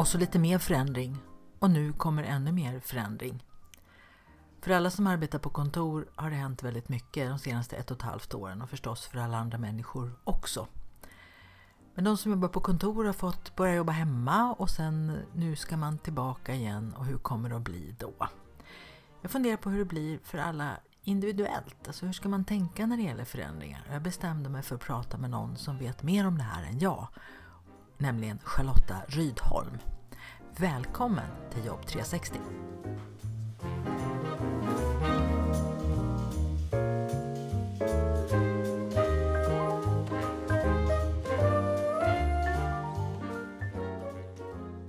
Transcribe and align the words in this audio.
Och 0.00 0.08
så 0.08 0.18
lite 0.18 0.38
mer 0.38 0.58
förändring. 0.58 1.16
Och 1.58 1.70
nu 1.70 1.92
kommer 1.92 2.22
ännu 2.22 2.52
mer 2.52 2.80
förändring. 2.80 3.44
För 4.60 4.70
alla 4.70 4.90
som 4.90 5.06
arbetar 5.06 5.38
på 5.38 5.50
kontor 5.50 6.08
har 6.14 6.30
det 6.30 6.36
hänt 6.36 6.62
väldigt 6.62 6.88
mycket 6.88 7.28
de 7.28 7.38
senaste 7.38 7.76
ett 7.76 7.90
och 7.90 7.96
ett 7.96 8.02
halvt 8.02 8.34
åren 8.34 8.62
och 8.62 8.70
förstås 8.70 9.06
för 9.06 9.18
alla 9.18 9.36
andra 9.36 9.58
människor 9.58 10.12
också. 10.24 10.66
Men 11.94 12.04
de 12.04 12.16
som 12.16 12.32
jobbar 12.32 12.48
på 12.48 12.60
kontor 12.60 13.04
har 13.04 13.12
fått 13.12 13.56
börja 13.56 13.74
jobba 13.74 13.92
hemma 13.92 14.52
och 14.52 14.70
sen 14.70 15.18
nu 15.34 15.56
ska 15.56 15.76
man 15.76 15.98
tillbaka 15.98 16.54
igen 16.54 16.94
och 16.98 17.06
hur 17.06 17.18
kommer 17.18 17.48
det 17.48 17.56
att 17.56 17.62
bli 17.62 17.94
då? 17.98 18.28
Jag 19.22 19.30
funderar 19.30 19.56
på 19.56 19.70
hur 19.70 19.78
det 19.78 19.84
blir 19.84 20.18
för 20.24 20.38
alla 20.38 20.70
individuellt. 21.04 21.86
Alltså 21.86 22.06
hur 22.06 22.12
ska 22.12 22.28
man 22.28 22.44
tänka 22.44 22.86
när 22.86 22.96
det 22.96 23.02
gäller 23.02 23.24
förändringar? 23.24 23.82
Jag 23.92 24.02
bestämde 24.02 24.48
mig 24.48 24.62
för 24.62 24.74
att 24.74 24.80
prata 24.80 25.18
med 25.18 25.30
någon 25.30 25.56
som 25.56 25.78
vet 25.78 26.02
mer 26.02 26.26
om 26.26 26.38
det 26.38 26.44
här 26.44 26.62
än 26.62 26.78
jag 26.78 27.08
nämligen 28.00 28.38
Charlotta 28.44 28.96
Rydholm. 29.08 29.78
Välkommen 30.56 31.30
till 31.54 31.64
Jobb 31.64 31.86
360! 31.86 32.38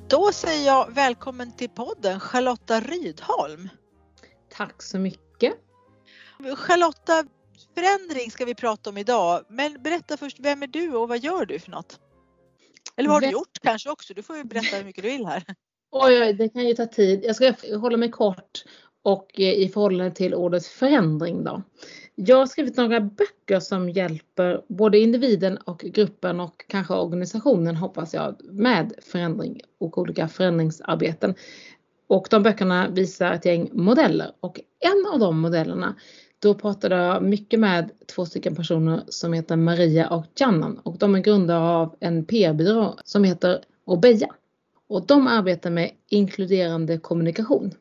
Då 0.08 0.32
säger 0.32 0.66
jag 0.66 0.92
välkommen 0.94 1.52
till 1.52 1.70
podden 1.70 2.20
Charlotta 2.20 2.80
Rydholm. 2.80 3.70
Tack 4.50 4.82
så 4.84 5.00
mycket. 5.00 5.54
Charlotta, 6.58 7.24
förändring 7.76 8.32
ska 8.32 8.46
vi 8.46 8.56
prata 8.56 8.90
om 8.90 8.98
idag. 8.98 9.44
Men 9.50 9.84
berätta 9.84 10.18
först, 10.18 10.40
vem 10.40 10.64
är 10.64 10.68
du 10.68 10.96
och 10.96 11.10
vad 11.10 11.20
gör 11.20 11.46
du 11.46 11.60
för 11.60 11.72
något? 11.72 12.00
Eller 12.98 13.10
vad 13.10 13.16
har 13.16 13.22
du 13.22 13.32
gjort 13.32 13.60
kanske 13.62 13.90
också? 13.90 14.14
Du 14.14 14.24
får 14.24 14.38
ju 14.38 14.44
berätta 14.44 14.78
hur 14.78 14.86
mycket 14.86 15.04
du 15.04 15.10
vill 15.10 15.26
här. 15.26 15.44
Oj, 15.92 16.22
oj, 16.22 16.34
det 16.34 16.50
kan 16.50 16.68
ju 16.68 16.74
ta 16.74 16.86
tid. 16.86 17.22
Jag 17.24 17.36
ska 17.36 17.54
hålla 17.78 17.98
mig 17.98 18.12
kort 18.12 18.64
och 19.04 19.40
eh, 19.40 19.54
i 19.54 19.70
förhållande 19.70 20.12
till 20.12 20.36
ordet 20.36 20.66
förändring 20.66 21.44
då. 21.44 21.62
Jag 22.16 22.38
har 22.38 22.46
skrivit 22.46 22.78
några 22.78 23.00
böcker 23.00 23.60
som 23.60 23.90
hjälper 23.90 24.62
både 24.68 25.00
individen 25.00 25.58
och 25.58 25.80
gruppen 25.80 26.40
och 26.40 26.66
kanske 26.68 26.94
organisationen 26.94 27.76
hoppas 27.76 28.14
jag 28.14 28.36
med 28.44 28.94
förändring 29.02 29.62
och 29.80 29.98
olika 29.98 30.28
förändringsarbeten. 30.28 31.36
Och 32.08 32.28
de 32.30 32.44
böckerna 32.44 32.90
visar 32.90 33.32
ett 33.32 33.46
gäng 33.46 33.70
modeller 33.74 34.32
och 34.40 34.60
en 34.80 35.14
av 35.14 35.20
de 35.20 35.40
modellerna 35.40 35.96
då 36.42 36.54
pratade 36.54 36.96
jag 36.96 37.24
mycket 37.24 37.60
med 37.60 37.92
två 38.16 38.26
stycken 38.26 38.56
personer 38.56 39.04
som 39.08 39.34
heter 39.34 39.56
Maria 39.56 40.10
och 40.10 40.26
Jannan 40.36 40.78
och 40.78 40.98
de 40.98 41.16
är 41.16 41.20
grundare 41.20 41.60
av 41.60 41.96
en 42.00 42.26
PR-byrå 42.26 42.96
som 43.04 43.24
heter 43.24 43.64
Obeja. 43.86 44.28
Och 44.88 45.06
de 45.06 45.28
arbetar 45.28 45.70
med 45.70 45.92
inkluderande 46.10 46.98
kommunikation. 46.98 47.72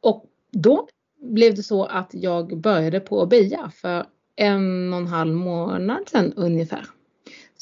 Och 0.00 0.24
då 0.50 0.88
blev 1.22 1.54
det 1.54 1.62
så 1.62 1.84
att 1.84 2.10
jag 2.12 2.60
började 2.60 3.00
på 3.00 3.20
Obeja 3.22 3.72
för 3.74 4.06
en 4.36 4.92
och 4.92 4.98
en 4.98 5.06
halv 5.06 5.34
månad 5.34 6.08
sedan 6.08 6.32
ungefär. 6.36 6.86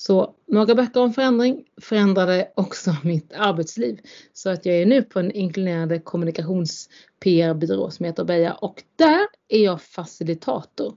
Så 0.01 0.35
några 0.47 0.75
böcker 0.75 1.01
om 1.01 1.13
förändring 1.13 1.65
förändrade 1.81 2.53
också 2.57 2.97
mitt 3.05 3.33
arbetsliv. 3.33 4.01
Så 4.33 4.51
att 4.51 4.67
jag 4.67 4.77
är 4.77 4.87
nu 4.87 5.03
på 5.03 5.21
en 5.21 5.33
inkluderande 5.33 5.99
kommunikations 5.99 6.89
PR-byrå 7.21 7.91
som 7.91 8.07
heter 8.07 8.25
Beja 8.25 8.55
och 8.55 8.83
där 8.97 9.27
är 9.49 9.65
jag 9.65 9.83
facilitator. 9.83 10.95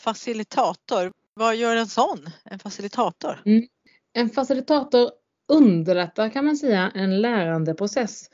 Facilitator, 0.00 1.12
vad 1.34 1.56
gör 1.56 1.76
en 1.76 1.86
sån? 1.86 2.30
En 2.44 2.58
facilitator? 2.58 3.42
Mm. 3.44 3.66
En 4.12 4.30
facilitator 4.30 5.10
underlättar 5.48 6.30
kan 6.30 6.44
man 6.44 6.56
säga 6.56 6.92
en 6.94 7.20
lärandeprocess. 7.20 8.30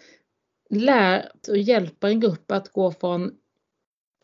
Lär 0.71 1.33
och 1.49 1.59
hjälper 1.59 2.09
en 2.09 2.21
grupp 2.21 2.51
att 2.51 2.73
gå 2.73 2.93
från 2.93 3.33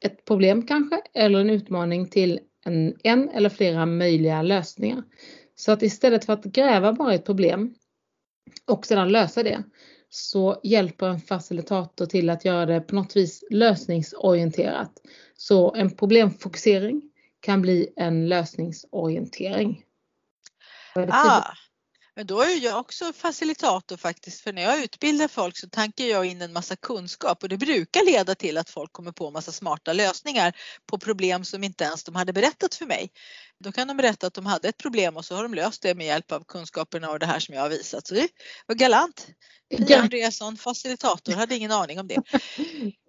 ett 0.00 0.24
problem 0.24 0.66
kanske 0.66 1.02
eller 1.14 1.40
en 1.40 1.50
utmaning 1.50 2.08
till 2.08 2.40
en, 2.64 2.96
en 3.02 3.28
eller 3.28 3.48
flera 3.48 3.86
möjliga 3.86 4.42
lösningar. 4.42 5.02
Så 5.60 5.72
att 5.72 5.82
istället 5.82 6.24
för 6.24 6.32
att 6.32 6.44
gräva 6.44 6.92
bara 6.92 7.14
ett 7.14 7.24
problem 7.24 7.74
och 8.66 8.86
sedan 8.86 9.12
lösa 9.12 9.42
det 9.42 9.62
så 10.08 10.60
hjälper 10.62 11.08
en 11.08 11.20
facilitator 11.20 12.06
till 12.06 12.30
att 12.30 12.44
göra 12.44 12.66
det 12.66 12.80
på 12.80 12.94
något 12.94 13.16
vis 13.16 13.44
lösningsorienterat. 13.50 14.92
Så 15.36 15.74
en 15.74 15.96
problemfokusering 15.96 17.02
kan 17.40 17.62
bli 17.62 17.92
en 17.96 18.28
lösningsorientering. 18.28 19.84
Ah, 20.94 21.44
men 22.16 22.26
då 22.26 22.40
är 22.40 22.64
jag 22.64 22.80
också 22.80 23.12
facilitator 23.12 23.96
faktiskt 23.96 24.40
för 24.40 24.52
när 24.52 24.62
jag 24.62 24.82
utbildar 24.82 25.28
folk 25.28 25.56
så 25.56 25.68
tankar 25.68 26.04
jag 26.04 26.24
in 26.24 26.42
en 26.42 26.52
massa 26.52 26.76
kunskap 26.76 27.42
och 27.42 27.48
det 27.48 27.56
brukar 27.56 28.04
leda 28.04 28.34
till 28.34 28.58
att 28.58 28.70
folk 28.70 28.92
kommer 28.92 29.12
på 29.12 29.30
massa 29.30 29.52
smarta 29.52 29.92
lösningar 29.92 30.56
på 30.86 30.98
problem 30.98 31.44
som 31.44 31.64
inte 31.64 31.84
ens 31.84 32.04
de 32.04 32.14
hade 32.14 32.32
berättat 32.32 32.74
för 32.74 32.86
mig. 32.86 33.10
Då 33.64 33.72
kan 33.72 33.88
de 33.88 33.96
berätta 33.96 34.26
att 34.26 34.34
de 34.34 34.46
hade 34.46 34.68
ett 34.68 34.78
problem 34.78 35.16
och 35.16 35.24
så 35.24 35.34
har 35.34 35.42
de 35.42 35.54
löst 35.54 35.82
det 35.82 35.94
med 35.94 36.06
hjälp 36.06 36.32
av 36.32 36.44
kunskaperna 36.44 37.10
och 37.10 37.18
det 37.18 37.26
här 37.26 37.38
som 37.38 37.54
jag 37.54 37.62
har 37.62 37.68
visat. 37.68 38.06
Så 38.06 38.14
det 38.14 38.28
var 38.66 38.74
galant. 38.74 39.28
Pia 39.76 40.00
Andreasson, 40.00 40.56
facilitator, 40.56 41.32
hade 41.32 41.56
ingen 41.56 41.72
aning 41.72 42.00
om 42.00 42.08
det. 42.08 42.22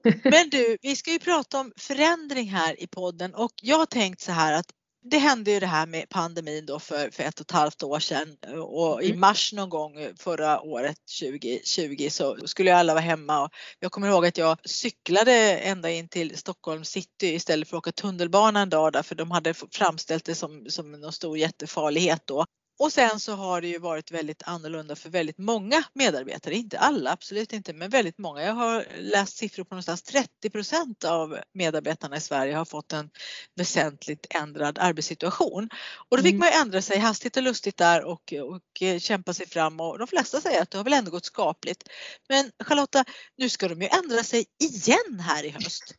Men 0.23 0.49
du, 0.49 0.77
vi 0.81 0.95
ska 0.95 1.11
ju 1.11 1.19
prata 1.19 1.59
om 1.59 1.73
förändring 1.77 2.49
här 2.49 2.83
i 2.83 2.87
podden 2.87 3.35
och 3.35 3.51
jag 3.61 3.77
har 3.77 3.85
tänkt 3.85 4.21
så 4.21 4.31
här 4.31 4.53
att 4.53 4.65
det 5.03 5.17
hände 5.17 5.51
ju 5.51 5.59
det 5.59 5.67
här 5.67 5.85
med 5.85 6.09
pandemin 6.09 6.65
då 6.65 6.79
för, 6.79 7.09
för 7.11 7.23
ett 7.23 7.39
och 7.39 7.45
ett 7.45 7.51
halvt 7.51 7.83
år 7.83 7.99
sedan 7.99 8.37
och 8.61 9.03
i 9.03 9.07
mm. 9.07 9.19
mars 9.19 9.53
någon 9.53 9.69
gång 9.69 9.93
förra 10.19 10.61
året 10.61 10.97
2020 11.21 12.07
så 12.09 12.37
skulle 12.45 12.75
alla 12.75 12.93
vara 12.93 13.03
hemma 13.03 13.43
och 13.43 13.49
jag 13.79 13.91
kommer 13.91 14.07
ihåg 14.07 14.25
att 14.25 14.37
jag 14.37 14.57
cyklade 14.65 15.57
ända 15.57 15.91
in 15.91 16.09
till 16.09 16.37
Stockholm 16.37 16.83
city 16.83 17.27
istället 17.27 17.67
för 17.67 17.77
att 17.77 17.81
åka 17.87 17.91
tunnelbana 17.91 18.61
en 18.61 18.69
dag 18.69 18.93
där 18.93 19.03
för 19.03 19.15
de 19.15 19.31
hade 19.31 19.53
framställt 19.53 20.25
det 20.25 20.35
som, 20.35 20.65
som 20.69 20.91
någon 20.91 21.13
stor 21.13 21.37
jättefarlighet 21.37 22.21
då. 22.25 22.45
Och 22.79 22.91
sen 22.91 23.19
så 23.19 23.33
har 23.33 23.61
det 23.61 23.67
ju 23.67 23.79
varit 23.79 24.11
väldigt 24.11 24.43
annorlunda 24.45 24.95
för 24.95 25.09
väldigt 25.09 25.37
många 25.37 25.83
medarbetare, 25.93 26.55
inte 26.55 26.79
alla, 26.79 27.11
absolut 27.11 27.53
inte, 27.53 27.73
men 27.73 27.89
väldigt 27.89 28.17
många. 28.17 28.43
Jag 28.43 28.53
har 28.53 28.85
läst 28.99 29.37
siffror 29.37 29.63
på 29.63 29.75
någonstans 29.75 30.03
30 30.03 30.49
procent 30.49 31.03
av 31.03 31.37
medarbetarna 31.53 32.17
i 32.17 32.21
Sverige 32.21 32.55
har 32.55 32.65
fått 32.65 32.93
en 32.93 33.09
väsentligt 33.55 34.27
ändrad 34.29 34.77
arbetssituation. 34.79 35.69
Och 36.09 36.17
då 36.17 36.23
fick 36.23 36.33
mm. 36.33 36.39
man 36.39 36.47
ju 36.47 36.61
ändra 36.61 36.81
sig 36.81 36.97
hastigt 36.97 37.37
och 37.37 37.43
lustigt 37.43 37.77
där 37.77 38.03
och, 38.03 38.33
och 38.33 39.01
kämpa 39.01 39.33
sig 39.33 39.47
fram 39.47 39.79
och 39.79 39.97
de 39.97 40.07
flesta 40.07 40.41
säger 40.41 40.61
att 40.61 40.71
det 40.71 40.77
har 40.77 40.83
väl 40.83 40.93
ändå 40.93 41.11
gått 41.11 41.25
skapligt. 41.25 41.89
Men 42.29 42.51
Charlotta, 42.63 43.05
nu 43.37 43.49
ska 43.49 43.67
de 43.67 43.81
ju 43.81 43.87
ändra 43.87 44.23
sig 44.23 44.45
igen 44.59 45.19
här 45.19 45.43
i 45.43 45.49
höst. 45.49 45.95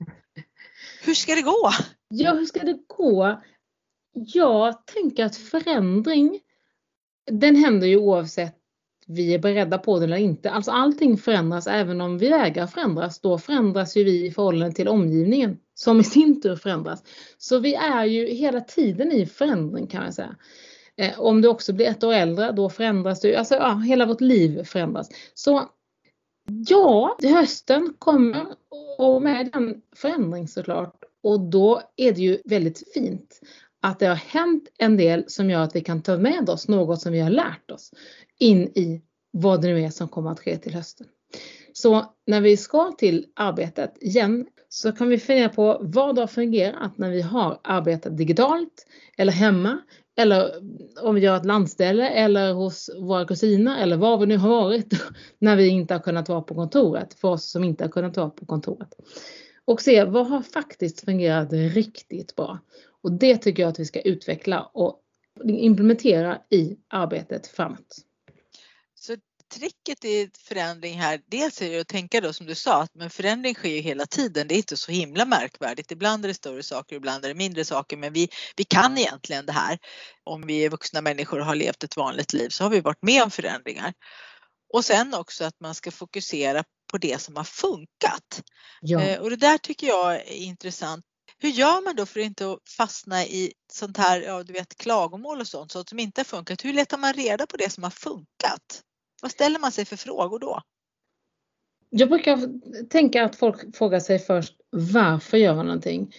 Hur 1.03 1.15
ska 1.15 1.35
det 1.35 1.43
gå? 1.43 1.71
Ja, 2.09 2.35
hur 2.35 2.47
ska 2.47 2.59
det 2.59 2.79
gå? 2.87 3.43
Jag 4.15 4.87
tänker 4.87 5.25
att 5.25 5.37
förändring 5.37 6.41
den 7.31 7.57
händer 7.57 7.87
ju 7.87 7.97
oavsett 7.97 8.59
vi 9.07 9.35
är 9.35 9.39
beredda 9.39 9.79
på 9.79 9.99
det 9.99 10.05
eller 10.05 10.17
inte. 10.17 10.51
Alltså 10.51 10.71
allting 10.71 11.19
förändras 11.19 11.67
även 11.67 12.01
om 12.01 12.19
vi 12.19 12.29
vägrar 12.29 12.67
förändras. 12.67 13.21
Då 13.21 13.39
förändras 13.39 13.97
ju 13.97 14.05
vi 14.05 14.27
i 14.27 14.31
förhållande 14.31 14.75
till 14.75 14.89
omgivningen 14.89 15.59
som 15.75 16.01
i 16.01 16.05
sin 16.05 16.41
tur 16.41 16.57
förändras. 16.57 17.03
Så 17.39 17.59
vi 17.59 17.75
är 17.75 18.05
ju 18.05 18.27
hela 18.27 18.61
tiden 18.61 19.13
i 19.13 19.27
förändring 19.27 19.87
kan 19.87 20.03
man 20.03 20.13
säga. 20.13 20.37
Eh, 20.97 21.21
om 21.21 21.43
du 21.43 21.49
också 21.49 21.73
blir 21.73 21.87
ett 21.87 22.05
år 22.05 22.13
äldre 22.13 22.53
då 22.53 22.69
förändras 22.69 23.21
du, 23.21 23.35
alltså 23.35 23.55
ja, 23.55 23.75
hela 23.75 24.07
vårt 24.07 24.21
liv 24.21 24.65
förändras. 24.65 25.09
Så 25.35 25.69
ja, 26.69 27.17
hösten 27.23 27.95
kommer 27.99 28.47
och 28.99 29.23
med 29.23 29.51
den 29.53 29.83
förändring 29.97 30.49
såklart. 30.49 31.05
Och 31.23 31.41
då 31.41 31.83
är 31.97 32.13
det 32.13 32.21
ju 32.21 32.39
väldigt 32.45 32.93
fint 32.95 33.41
att 33.83 33.99
det 33.99 34.07
har 34.07 34.15
hänt 34.15 34.69
en 34.79 34.97
del 34.97 35.25
som 35.27 35.51
gör 35.51 35.61
att 35.61 35.77
vi 35.77 35.81
kan 35.81 36.03
ta 36.03 36.17
med 36.17 36.51
oss 36.51 36.69
något 36.69 37.01
som 37.01 37.13
vi 37.13 37.21
har 37.21 37.31
lärt 37.31 37.71
oss 37.71 37.91
in 38.39 38.63
i 38.63 39.03
vad 39.31 39.63
det 39.63 39.69
nu 39.69 39.81
är 39.81 39.91
som 39.91 40.09
kommer 40.09 40.31
att 40.31 40.41
ske 40.41 40.59
till 40.59 40.75
hösten. 40.75 41.07
Så 41.73 42.15
när 42.27 42.41
vi 42.41 42.57
ska 42.57 42.93
till 42.99 43.27
arbetet 43.37 44.03
igen 44.03 44.47
så 44.69 44.93
kan 44.93 45.09
vi 45.09 45.19
fundera 45.19 45.49
på 45.49 45.79
vad 45.81 46.19
har 46.19 46.27
fungerat 46.27 46.99
när 46.99 47.11
vi 47.11 47.21
har 47.21 47.61
arbetat 47.65 48.17
digitalt 48.17 48.87
eller 49.19 49.33
hemma 49.33 49.79
eller 50.17 50.51
om 51.03 51.15
vi 51.15 51.21
gör 51.21 51.37
ett 51.37 51.45
landställe 51.45 52.09
eller 52.09 52.53
hos 52.53 52.91
våra 53.01 53.25
kusiner 53.25 53.83
eller 53.83 53.97
var 53.97 54.19
vi 54.19 54.27
nu 54.27 54.37
har 54.37 54.49
varit 54.49 54.93
när 55.39 55.57
vi 55.57 55.69
inte 55.69 55.95
har 55.95 56.01
kunnat 56.01 56.29
vara 56.29 56.43
på 56.43 56.55
kontoret 56.55 57.15
för 57.15 57.29
oss 57.29 57.51
som 57.51 57.65
inte 57.65 57.85
har 57.85 57.89
kunnat 57.89 58.17
vara 58.17 58.31
på 58.31 58.47
kontoret. 58.47 58.95
Och 59.65 59.81
se 59.81 60.05
vad 60.05 60.27
har 60.27 60.43
faktiskt 60.43 61.05
fungerat 61.05 61.53
riktigt 61.53 62.37
bra. 62.37 62.59
Och 63.03 63.13
det 63.13 63.37
tycker 63.37 63.63
jag 63.63 63.71
att 63.71 63.79
vi 63.79 63.85
ska 63.85 64.01
utveckla 64.01 64.63
och 64.63 65.01
implementera 65.45 66.39
i 66.51 66.77
arbetet 66.89 67.47
framåt. 67.47 67.97
Så 68.95 69.17
tricket 69.55 70.05
i 70.05 70.31
förändring 70.39 71.01
här, 71.01 71.21
dels 71.27 71.63
är 71.63 71.71
det 71.71 71.81
att 71.81 71.89
tänka 71.89 72.21
då 72.21 72.33
som 72.33 72.47
du 72.47 72.55
sa, 72.55 72.83
att 72.83 72.95
men 72.95 73.11
förändring 73.11 73.55
sker 73.55 73.69
ju 73.69 73.81
hela 73.81 74.07
tiden. 74.07 74.49
Det 74.49 74.55
är 74.55 74.57
inte 74.57 74.77
så 74.77 74.93
himla 74.93 75.25
märkvärdigt. 75.25 75.91
Ibland 75.91 76.25
är 76.25 76.29
det 76.29 76.35
större 76.35 76.63
saker, 76.63 76.97
ibland 76.97 77.25
är 77.25 77.29
det 77.29 77.35
mindre 77.35 77.65
saker, 77.65 77.97
men 77.97 78.13
vi, 78.13 78.29
vi 78.57 78.65
kan 78.65 78.99
egentligen 78.99 79.47
det 79.47 79.53
här. 79.53 79.79
Om 80.25 80.47
vi 80.47 80.65
är 80.65 80.71
vuxna 80.71 81.01
människor 81.01 81.41
och 81.41 81.47
har 81.47 81.55
levt 81.55 81.85
ett 81.85 81.97
vanligt 81.97 82.33
liv 82.33 82.49
så 82.49 82.65
har 82.65 82.71
vi 82.71 82.81
varit 82.81 83.03
med 83.03 83.23
om 83.23 83.31
förändringar. 83.31 83.93
Och 84.73 84.85
sen 84.85 85.15
också 85.15 85.45
att 85.45 85.61
man 85.61 85.75
ska 85.75 85.91
fokusera 85.91 86.65
på 86.93 86.99
det 86.99 87.21
som 87.21 87.37
har 87.37 87.45
funkat. 87.45 88.43
Ja. 88.81 89.03
Eh, 89.03 89.21
och 89.21 89.31
det 89.31 89.37
där 89.37 89.59
tycker 89.59 89.87
jag 89.87 90.15
är 90.15 90.33
intressant. 90.33 91.05
Hur 91.43 91.51
gör 91.51 91.85
man 91.85 91.97
då 91.97 92.07
för 92.07 92.21
att 92.21 92.27
inte 92.27 92.57
fastna 92.77 93.25
i 93.25 93.53
sånt 93.73 93.97
här, 93.97 94.21
ja 94.21 94.43
du 94.43 94.53
vet 94.53 94.77
klagomål 94.77 95.41
och 95.41 95.47
sånt, 95.47 95.73
sånt 95.73 95.89
som 95.89 95.99
inte 95.99 96.21
har 96.21 96.25
funkat? 96.25 96.65
Hur 96.65 96.73
letar 96.73 96.99
man 96.99 97.13
reda 97.13 97.47
på 97.47 97.57
det 97.57 97.71
som 97.71 97.83
har 97.83 97.91
funkat? 97.91 98.83
Vad 99.23 99.31
ställer 99.31 99.59
man 99.59 99.73
sig 99.73 99.85
för 99.85 99.97
frågor 99.97 100.39
då? 100.39 100.63
Jag 101.91 102.09
brukar 102.09 102.39
tänka 102.89 103.25
att 103.25 103.37
folk 103.37 103.77
frågar 103.77 104.01
sig 104.01 104.19
först 104.19 104.55
varför 104.71 105.37
gör 105.37 105.55
man 105.55 105.67
någonting? 105.67 106.15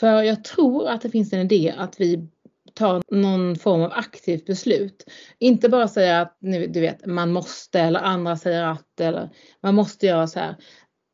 För 0.00 0.22
jag 0.22 0.44
tror 0.44 0.88
att 0.88 1.00
det 1.00 1.10
finns 1.10 1.32
en 1.32 1.40
idé 1.40 1.74
att 1.78 2.00
vi 2.00 2.28
tar 2.74 3.02
någon 3.14 3.56
form 3.56 3.82
av 3.82 3.92
aktivt 3.92 4.46
beslut. 4.46 5.04
Inte 5.38 5.68
bara 5.68 5.88
säga 5.88 6.20
att 6.20 6.36
du 6.40 6.80
vet, 6.80 7.06
man 7.06 7.32
måste 7.32 7.80
eller 7.80 8.00
andra 8.00 8.36
säger 8.36 8.62
att 8.62 9.00
eller 9.00 9.30
man 9.62 9.74
måste 9.74 10.06
göra 10.06 10.26
så 10.26 10.38
här. 10.38 10.56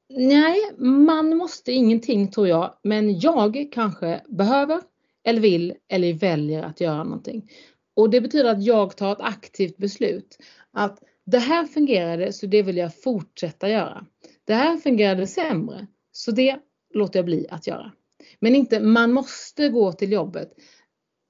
Nej, 0.09 0.59
man 0.79 1.37
måste 1.37 1.73
ingenting 1.73 2.31
tror 2.31 2.49
jag, 2.49 2.75
men 2.83 3.21
jag 3.21 3.69
kanske 3.73 4.21
behöver 4.29 4.81
eller 5.25 5.41
vill 5.41 5.75
eller 5.89 6.13
väljer 6.13 6.63
att 6.63 6.81
göra 6.81 7.05
någonting. 7.05 7.51
Och 7.97 8.11
det 8.11 8.21
betyder 8.21 8.51
att 8.51 8.65
jag 8.65 8.97
tar 8.97 9.13
ett 9.13 9.21
aktivt 9.21 9.77
beslut. 9.77 10.39
Att 10.73 11.03
det 11.27 11.39
här 11.39 11.67
fungerade 11.67 12.33
så 12.33 12.47
det 12.47 12.63
vill 12.63 12.77
jag 12.77 13.03
fortsätta 13.03 13.69
göra. 13.69 14.07
Det 14.45 14.55
här 14.55 14.77
fungerade 14.77 15.27
sämre 15.27 15.87
så 16.13 16.31
det 16.31 16.57
låter 16.95 17.19
jag 17.19 17.27
bli 17.27 17.47
att 17.51 17.67
göra. 17.67 17.93
Men 18.41 18.55
inte 18.55 18.81
man 18.81 19.13
måste 19.13 19.69
gå 19.69 19.93
till 19.93 20.13
jobbet. 20.13 20.53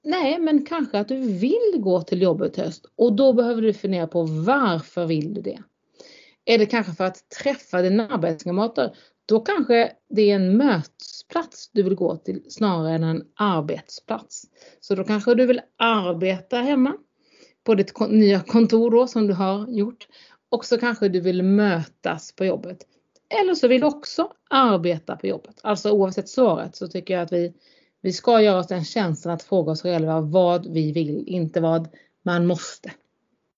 Nej, 0.03 0.39
men 0.39 0.65
kanske 0.65 0.99
att 0.99 1.07
du 1.07 1.19
vill 1.19 1.73
gå 1.77 2.01
till 2.01 2.21
jobbet 2.21 2.57
höst 2.57 2.85
och 2.95 3.15
då 3.15 3.33
behöver 3.33 3.61
du 3.61 3.73
fundera 3.73 4.07
på 4.07 4.23
varför 4.23 5.05
vill 5.05 5.33
du 5.33 5.41
det? 5.41 5.63
Är 6.45 6.57
det 6.57 6.65
kanske 6.65 6.93
för 6.93 7.03
att 7.03 7.29
träffa 7.29 7.81
dina 7.81 8.09
arbetskamrater? 8.09 8.95
Då 9.25 9.39
kanske 9.39 9.91
det 10.09 10.21
är 10.31 10.35
en 10.35 10.57
mötesplats 10.57 11.69
du 11.73 11.83
vill 11.83 11.95
gå 11.95 12.17
till 12.17 12.43
snarare 12.49 12.95
än 12.95 13.03
en 13.03 13.23
arbetsplats. 13.35 14.43
Så 14.79 14.95
då 14.95 15.03
kanske 15.03 15.35
du 15.35 15.45
vill 15.45 15.61
arbeta 15.77 16.57
hemma 16.57 16.93
på 17.63 17.75
ditt 17.75 17.99
nya 18.09 18.39
kontor 18.39 18.91
då 18.91 19.07
som 19.07 19.27
du 19.27 19.33
har 19.33 19.67
gjort. 19.67 20.07
Och 20.49 20.65
så 20.65 20.77
kanske 20.77 21.09
du 21.09 21.21
vill 21.21 21.43
mötas 21.43 22.31
på 22.31 22.45
jobbet. 22.45 22.77
Eller 23.41 23.55
så 23.55 23.67
vill 23.67 23.81
du 23.81 23.87
också 23.87 24.31
arbeta 24.49 25.15
på 25.15 25.27
jobbet. 25.27 25.59
Alltså 25.61 25.91
oavsett 25.91 26.29
svaret 26.29 26.75
så 26.75 26.87
tycker 26.87 27.13
jag 27.13 27.23
att 27.23 27.31
vi, 27.31 27.53
vi 28.01 28.13
ska 28.13 28.41
göra 28.41 28.59
oss 28.59 28.67
den 28.67 28.85
tjänsten 28.85 29.31
att 29.31 29.43
fråga 29.43 29.71
oss 29.71 29.81
själva 29.81 30.21
vad 30.21 30.65
vi 30.73 30.91
vill, 30.91 31.27
inte 31.27 31.61
vad 31.61 31.87
man 32.23 32.45
måste. 32.45 32.91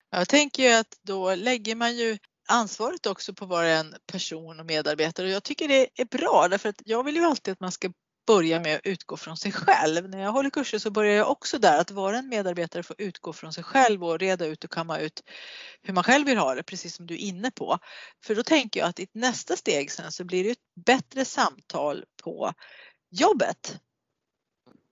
Jag 0.09 0.29
tänker 0.29 0.63
ju 0.63 0.73
att 0.79 0.99
då 1.01 1.35
lägger 1.35 1.75
man 1.75 1.97
ju 1.97 2.17
ansvaret 2.47 3.05
också 3.05 3.33
på 3.33 3.45
var 3.45 3.63
en 3.63 3.95
person 4.11 4.59
och 4.59 4.65
medarbetare 4.65 5.27
och 5.27 5.33
jag 5.33 5.43
tycker 5.43 5.67
det 5.67 5.87
är 5.95 6.05
bra 6.05 6.47
därför 6.49 6.69
att 6.69 6.81
jag 6.85 7.03
vill 7.03 7.15
ju 7.15 7.23
alltid 7.23 7.51
att 7.51 7.59
man 7.59 7.71
ska 7.71 7.91
börja 8.27 8.59
med 8.59 8.75
att 8.75 8.85
utgå 8.85 9.17
från 9.17 9.37
sig 9.37 9.51
själv. 9.51 10.09
När 10.09 10.19
jag 10.21 10.31
håller 10.31 10.49
kurser 10.49 10.79
så 10.79 10.91
börjar 10.91 11.15
jag 11.15 11.31
också 11.31 11.59
där 11.59 11.79
att 11.79 11.91
vara 11.91 12.17
en 12.17 12.29
medarbetare 12.29 12.83
får 12.83 12.95
utgå 12.99 13.33
från 13.33 13.53
sig 13.53 13.63
själv 13.63 14.03
och 14.03 14.19
reda 14.19 14.45
ut 14.45 14.63
och 14.63 14.71
kamma 14.71 14.99
ut 14.99 15.23
hur 15.81 15.93
man 15.93 16.03
själv 16.03 16.25
vill 16.25 16.37
ha 16.37 16.55
det, 16.55 16.63
precis 16.63 16.95
som 16.95 17.07
du 17.07 17.13
är 17.13 17.17
inne 17.17 17.51
på. 17.51 17.77
För 18.25 18.35
då 18.35 18.43
tänker 18.43 18.79
jag 18.79 18.89
att 18.89 18.99
i 18.99 19.07
nästa 19.13 19.55
steg 19.55 19.91
sen 19.91 20.11
så 20.11 20.23
blir 20.23 20.43
det 20.43 20.49
ett 20.49 20.85
bättre 20.85 21.25
samtal 21.25 22.03
på 22.23 22.53
jobbet. 23.09 23.79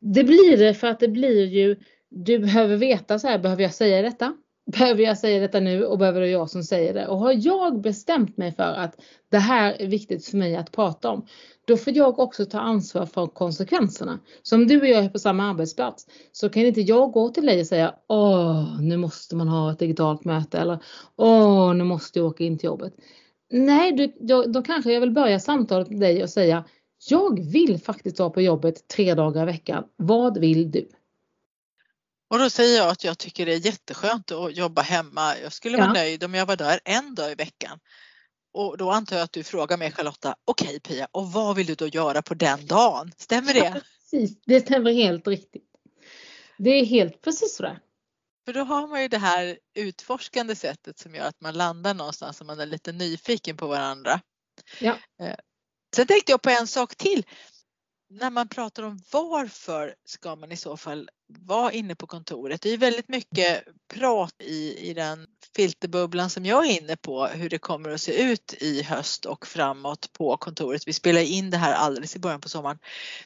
Det 0.01 0.23
blir 0.23 0.57
det 0.57 0.73
för 0.73 0.87
att 0.87 0.99
det 0.99 1.07
blir 1.07 1.45
ju, 1.45 1.79
du 2.09 2.39
behöver 2.39 2.77
veta 2.77 3.19
så 3.19 3.27
här, 3.27 3.39
behöver 3.39 3.63
jag 3.63 3.73
säga 3.73 4.01
detta? 4.01 4.33
Behöver 4.71 5.03
jag 5.03 5.17
säga 5.17 5.39
detta 5.39 5.59
nu 5.59 5.85
och 5.85 5.97
behöver 5.97 6.21
det 6.21 6.29
jag 6.29 6.49
som 6.49 6.63
säger 6.63 6.93
det? 6.93 7.07
Och 7.07 7.17
har 7.17 7.35
jag 7.39 7.81
bestämt 7.81 8.37
mig 8.37 8.51
för 8.51 8.63
att 8.63 9.01
det 9.31 9.37
här 9.37 9.75
är 9.79 9.87
viktigt 9.87 10.25
för 10.25 10.37
mig 10.37 10.55
att 10.55 10.71
prata 10.71 11.09
om, 11.09 11.25
då 11.67 11.77
får 11.77 11.93
jag 11.93 12.19
också 12.19 12.45
ta 12.45 12.59
ansvar 12.59 13.05
för 13.05 13.27
konsekvenserna. 13.27 14.19
Så 14.43 14.55
om 14.55 14.67
du 14.67 14.81
och 14.81 14.87
jag 14.87 15.05
är 15.05 15.09
på 15.09 15.19
samma 15.19 15.49
arbetsplats 15.49 16.07
så 16.31 16.49
kan 16.49 16.63
inte 16.63 16.81
jag 16.81 17.11
gå 17.11 17.29
till 17.29 17.45
dig 17.45 17.59
och 17.59 17.67
säga 17.67 17.95
Åh, 18.07 18.81
nu 18.81 18.97
måste 18.97 19.35
man 19.35 19.47
ha 19.47 19.71
ett 19.71 19.79
digitalt 19.79 20.25
möte 20.25 20.59
eller 20.59 20.79
Åh, 21.15 21.73
nu 21.73 21.83
måste 21.83 22.19
jag 22.19 22.25
åka 22.25 22.43
in 22.43 22.57
till 22.57 22.67
jobbet. 22.67 22.93
Nej, 23.51 23.91
du, 23.91 24.13
då, 24.19 24.43
då 24.43 24.61
kanske 24.61 24.93
jag 24.93 25.01
vill 25.01 25.11
börja 25.11 25.39
samtalet 25.39 25.89
med 25.89 25.99
dig 25.99 26.23
och 26.23 26.29
säga 26.29 26.65
Jag 27.09 27.51
vill 27.51 27.79
faktiskt 27.79 28.19
vara 28.19 28.29
på 28.29 28.41
jobbet 28.41 28.87
tre 28.87 29.13
dagar 29.13 29.43
i 29.43 29.45
veckan. 29.45 29.83
Vad 29.95 30.37
vill 30.37 30.71
du? 30.71 30.87
Och 32.27 32.39
då 32.39 32.49
säger 32.49 32.77
jag 32.77 32.89
att 32.89 33.03
jag 33.03 33.17
tycker 33.17 33.45
det 33.45 33.53
är 33.53 33.65
jätteskönt 33.65 34.31
att 34.31 34.55
jobba 34.55 34.81
hemma. 34.81 35.37
Jag 35.37 35.53
skulle 35.53 35.77
vara 35.77 35.87
ja. 35.87 35.93
nöjd 35.93 36.23
om 36.23 36.33
jag 36.33 36.45
var 36.45 36.55
där 36.55 36.79
en 36.85 37.15
dag 37.15 37.31
i 37.31 37.35
veckan. 37.35 37.79
Och 38.53 38.77
då 38.77 38.91
antar 38.91 39.15
jag 39.15 39.23
att 39.23 39.31
du 39.31 39.43
frågar 39.43 39.77
mig 39.77 39.91
Charlotta, 39.91 40.35
okej 40.45 40.67
okay, 40.67 40.79
Pia, 40.79 41.07
och 41.11 41.31
vad 41.31 41.55
vill 41.55 41.67
du 41.67 41.75
då 41.75 41.87
göra 41.87 42.21
på 42.21 42.33
den 42.33 42.65
dagen? 42.65 43.11
Stämmer 43.17 43.53
det? 43.53 43.59
Ja, 43.59 43.73
precis, 43.73 44.41
det 44.45 44.61
stämmer 44.61 44.93
helt 44.93 45.27
riktigt. 45.27 45.69
Det 46.57 46.69
är 46.69 46.85
helt 46.85 47.21
precis 47.21 47.55
så 47.55 47.77
För 48.45 48.53
då 48.53 48.63
har 48.63 48.87
man 48.87 49.01
ju 49.01 49.07
det 49.07 49.17
här 49.17 49.59
utforskande 49.73 50.55
sättet 50.55 50.99
som 50.99 51.15
gör 51.15 51.25
att 51.25 51.41
man 51.41 51.53
landar 51.53 51.93
någonstans 51.93 52.41
och 52.41 52.47
man 52.47 52.59
är 52.59 52.65
lite 52.65 52.91
nyfiken 52.91 53.57
på 53.57 53.67
varandra. 53.67 54.21
Ja. 54.79 54.97
Eh, 55.19 55.35
sen 55.95 56.07
tänkte 56.07 56.31
jag 56.31 56.41
på 56.41 56.49
en 56.49 56.67
sak 56.67 56.95
till 56.95 57.25
när 58.09 58.29
man 58.29 58.47
pratar 58.47 58.83
om 58.83 58.99
varför 59.11 59.95
ska 60.05 60.35
man 60.35 60.51
i 60.51 60.57
så 60.57 60.77
fall 60.77 61.09
vara 61.27 61.71
inne 61.71 61.95
på 61.95 62.07
kontoret. 62.07 62.61
Det 62.61 62.69
är 62.69 62.77
väldigt 62.77 63.09
mycket 63.09 63.63
prat 63.93 64.33
i, 64.39 64.89
i 64.89 64.93
den 64.93 65.27
filterbubblan 65.55 66.29
som 66.29 66.45
jag 66.45 66.65
är 66.65 66.81
inne 66.81 66.95
på 66.95 67.25
hur 67.25 67.49
det 67.49 67.57
kommer 67.57 67.89
att 67.89 68.01
se 68.01 68.23
ut 68.23 68.53
i 68.59 68.81
höst 68.83 69.25
och 69.25 69.47
framåt 69.47 70.13
på 70.13 70.37
kontoret. 70.37 70.87
Vi 70.87 70.93
spelar 70.93 71.21
in 71.21 71.49
det 71.49 71.57
här 71.57 71.73
alldeles 71.73 72.15
i 72.15 72.19
början 72.19 72.41
på 72.41 72.49
sommaren. 72.49 72.79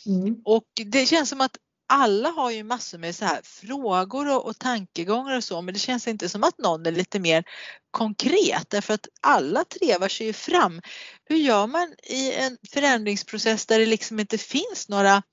Mm. 0.06 0.42
Och 0.46 0.64
det 0.86 1.06
känns 1.06 1.30
som 1.30 1.42
att 1.42 1.58
alla 1.92 2.30
har 2.30 2.52
ju 2.52 2.64
massor 2.64 2.98
med 2.98 3.16
så 3.16 3.26
här 3.26 3.42
frågor 3.44 4.36
och, 4.36 4.46
och 4.46 4.60
tankegångar 4.60 5.38
och 5.38 5.44
så 5.44 5.62
men 5.62 5.74
det 5.74 5.80
känns 5.80 6.08
inte 6.08 6.30
som 6.30 6.44
att 6.44 6.58
någon 6.58 6.86
är 6.86 6.92
lite 6.92 7.20
mer 7.20 7.44
konkret 7.92 8.70
därför 8.70 8.94
att 8.94 9.08
alla 9.22 9.64
trevar 9.64 10.08
sig 10.08 10.28
ju 10.28 10.34
fram. 10.34 10.82
Hur 11.26 11.38
gör 11.38 11.68
man 11.68 11.94
i 12.04 12.34
en 12.34 12.58
förändringsprocess 12.74 13.66
där 13.66 13.80
det 13.80 13.86
liksom 13.86 14.20
inte 14.20 14.38
finns 14.38 14.90
några 14.90 15.24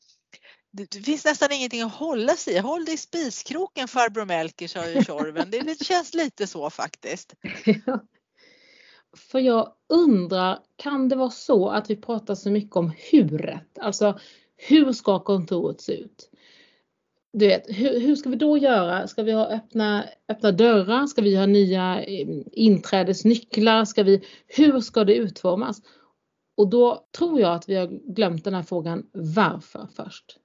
det 0.77 1.05
finns 1.05 1.25
nästan 1.25 1.53
ingenting 1.53 1.83
att 1.83 1.95
hålla 1.95 2.33
sig 2.33 2.55
i. 2.55 2.59
Håll 2.59 2.85
dig 2.85 2.95
i 2.95 2.99
spiskroken 2.99 3.89
farbror 3.89 4.25
Melker 4.25 4.69
sa 4.69 4.89
ju 4.89 5.05
Tjorven. 5.05 5.51
Det, 5.51 5.61
det 5.61 5.85
känns 5.85 6.15
lite 6.15 6.47
så 6.47 6.71
faktiskt. 6.71 7.35
Ja. 7.87 8.01
För 9.17 9.39
jag 9.39 9.73
undrar, 9.89 10.59
kan 10.77 11.09
det 11.09 11.17
vara 11.17 11.31
så 11.31 11.69
att 11.69 11.91
vi 11.91 11.97
pratar 11.97 12.35
så 12.35 12.51
mycket 12.51 12.77
om 12.77 12.93
huret? 13.11 13.79
Alltså 13.81 14.21
hur 14.57 14.93
ska 14.93 15.19
kontoret 15.19 15.81
se 15.81 15.93
ut? 15.93 16.31
du 17.39 17.47
vet, 17.47 17.63
hur, 17.69 18.01
hur, 18.01 18.17
ska 18.17 18.31
vi 18.31 18.37
då 18.37 18.59
göra? 18.59 19.07
Ska 19.07 19.23
vi 19.23 19.33
ha 19.33 19.47
öppna, 19.47 20.05
öppna 20.29 20.53
dörrar? 20.53 21.07
Ska 21.07 21.23
vi 21.23 21.37
ha 21.37 21.47
nya 21.47 22.05
eh, 22.05 22.29
inträdesnycklar? 22.53 23.85
Ska 23.85 24.03
vi, 24.03 24.25
hur 24.47 24.81
ska 24.81 25.05
det 25.05 25.15
utformas? 25.15 25.83
Och 26.57 26.69
då 26.69 27.07
tror 27.19 27.41
jag 27.41 27.55
att 27.55 27.69
vi 27.69 27.75
har 27.75 28.15
glömt 28.15 28.45
den 28.45 28.55
här 28.55 28.63
frågan 28.63 29.07
varför 29.13 29.89
först. 29.97 30.39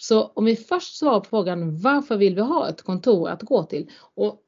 Så 0.00 0.24
om 0.24 0.44
vi 0.44 0.56
först 0.56 0.96
svarar 0.96 1.20
på 1.20 1.28
frågan 1.28 1.78
varför 1.80 2.16
vill 2.16 2.34
vi 2.34 2.40
ha 2.40 2.68
ett 2.68 2.82
kontor 2.82 3.28
att 3.28 3.42
gå 3.42 3.62
till? 3.62 3.90
Och 4.14 4.44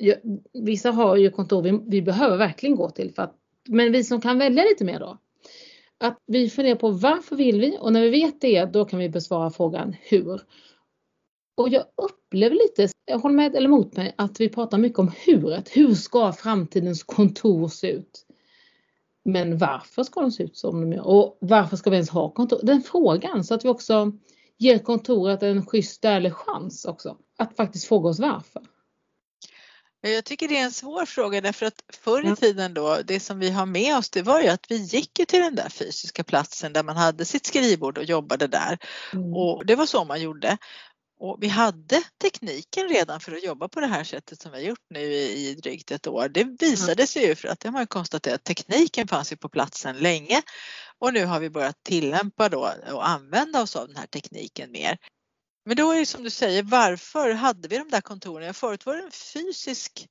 vissa 0.52 0.90
har 0.90 1.16
ju 1.16 1.30
kontor 1.30 1.62
vi, 1.62 1.80
vi 1.86 2.02
behöver 2.02 2.36
verkligen 2.36 2.76
gå 2.76 2.90
till, 2.90 3.14
för 3.14 3.22
att, 3.22 3.34
men 3.68 3.92
vi 3.92 4.04
som 4.04 4.20
kan 4.20 4.38
välja 4.38 4.64
lite 4.64 4.84
mer 4.84 4.98
då. 4.98 5.18
Att 5.98 6.18
vi 6.26 6.50
funderar 6.50 6.76
på 6.76 6.90
varför 6.90 7.36
vill 7.36 7.60
vi? 7.60 7.78
Och 7.80 7.92
när 7.92 8.02
vi 8.02 8.10
vet 8.10 8.40
det, 8.40 8.64
då 8.64 8.84
kan 8.84 8.98
vi 8.98 9.08
besvara 9.08 9.50
frågan 9.50 9.96
hur. 10.00 10.40
Och 11.56 11.68
jag 11.68 11.84
upplever 11.96 12.54
lite, 12.54 12.88
jag 13.04 13.18
håller 13.18 13.36
med 13.36 13.56
eller 13.56 13.68
mot 13.68 13.96
mig, 13.96 14.14
att 14.18 14.40
vi 14.40 14.48
pratar 14.48 14.78
mycket 14.78 14.98
om 14.98 15.12
huret. 15.26 15.76
Hur 15.76 15.94
ska 15.94 16.32
framtidens 16.32 17.02
kontor 17.02 17.68
se 17.68 17.90
ut? 17.90 18.26
Men 19.24 19.58
varför 19.58 20.02
ska 20.02 20.20
de 20.20 20.32
se 20.32 20.42
ut 20.42 20.56
som 20.56 20.80
de 20.80 20.92
gör? 20.92 21.06
Och 21.06 21.38
varför 21.40 21.76
ska 21.76 21.90
vi 21.90 21.96
ens 21.96 22.10
ha 22.10 22.30
kontor? 22.30 22.60
Den 22.62 22.82
frågan 22.82 23.44
så 23.44 23.54
att 23.54 23.64
vi 23.64 23.68
också 23.68 24.12
ger 24.60 24.78
kontoret 24.78 25.42
en 25.42 25.66
schysst 25.66 26.04
ärlig 26.04 26.34
chans 26.34 26.84
också. 26.84 27.16
Att 27.38 27.56
faktiskt 27.56 27.88
fråga 27.88 28.08
oss 28.08 28.18
varför. 28.18 28.62
Jag 30.02 30.24
tycker 30.24 30.48
det 30.48 30.58
är 30.58 30.64
en 30.64 30.72
svår 30.72 31.06
fråga 31.06 31.40
därför 31.40 31.66
att 31.66 31.82
förr 31.92 32.32
i 32.32 32.36
tiden 32.36 32.74
då, 32.74 32.98
det 33.04 33.20
som 33.20 33.38
vi 33.38 33.50
har 33.50 33.66
med 33.66 33.96
oss 33.96 34.10
det 34.10 34.22
var 34.22 34.40
ju 34.40 34.48
att 34.48 34.66
vi 34.68 34.76
gick 34.76 35.18
ju 35.18 35.24
till 35.24 35.40
den 35.40 35.54
där 35.54 35.68
fysiska 35.68 36.24
platsen 36.24 36.72
där 36.72 36.82
man 36.82 36.96
hade 36.96 37.24
sitt 37.24 37.46
skrivbord 37.46 37.98
och 37.98 38.04
jobbade 38.04 38.46
där. 38.46 38.78
Mm. 39.12 39.34
Och 39.34 39.66
det 39.66 39.76
var 39.76 39.86
så 39.86 40.04
man 40.04 40.20
gjorde. 40.20 40.58
Och 41.20 41.38
vi 41.40 41.48
hade 41.48 42.02
tekniken 42.22 42.88
redan 42.88 43.20
för 43.20 43.32
att 43.32 43.44
jobba 43.44 43.68
på 43.68 43.80
det 43.80 43.86
här 43.86 44.04
sättet 44.04 44.42
som 44.42 44.52
vi 44.52 44.58
har 44.58 44.64
gjort 44.64 44.86
nu 44.90 45.00
i, 45.12 45.54
drygt 45.54 45.90
ett 45.90 46.06
år. 46.06 46.28
Det 46.28 46.44
visade 46.44 47.06
sig 47.06 47.26
ju 47.26 47.34
för 47.34 47.48
att 47.48 47.60
det 47.60 47.68
har 47.68 47.72
man 47.72 47.86
konstaterat, 47.86 48.44
tekniken 48.44 49.08
fanns 49.08 49.32
ju 49.32 49.36
på 49.36 49.48
platsen 49.48 49.96
länge 49.96 50.42
och 51.00 51.12
nu 51.12 51.24
har 51.24 51.40
vi 51.40 51.50
börjat 51.50 51.84
tillämpa 51.84 52.48
då 52.48 52.72
och 52.92 53.08
använda 53.08 53.62
oss 53.62 53.76
av 53.76 53.86
den 53.86 53.96
här 53.96 54.06
tekniken 54.06 54.70
mer. 54.70 54.98
Men 55.64 55.76
då 55.76 55.92
är 55.92 55.98
det 55.98 56.06
som 56.06 56.22
du 56.22 56.30
säger, 56.30 56.62
varför 56.62 57.30
hade 57.30 57.68
vi 57.68 57.78
de 57.78 57.88
där 57.88 58.00
kontoren? 58.00 58.54
Förut 58.54 58.86
var 58.86 58.96
det 58.96 59.02
en 59.02 59.10
fysisk 59.10 60.08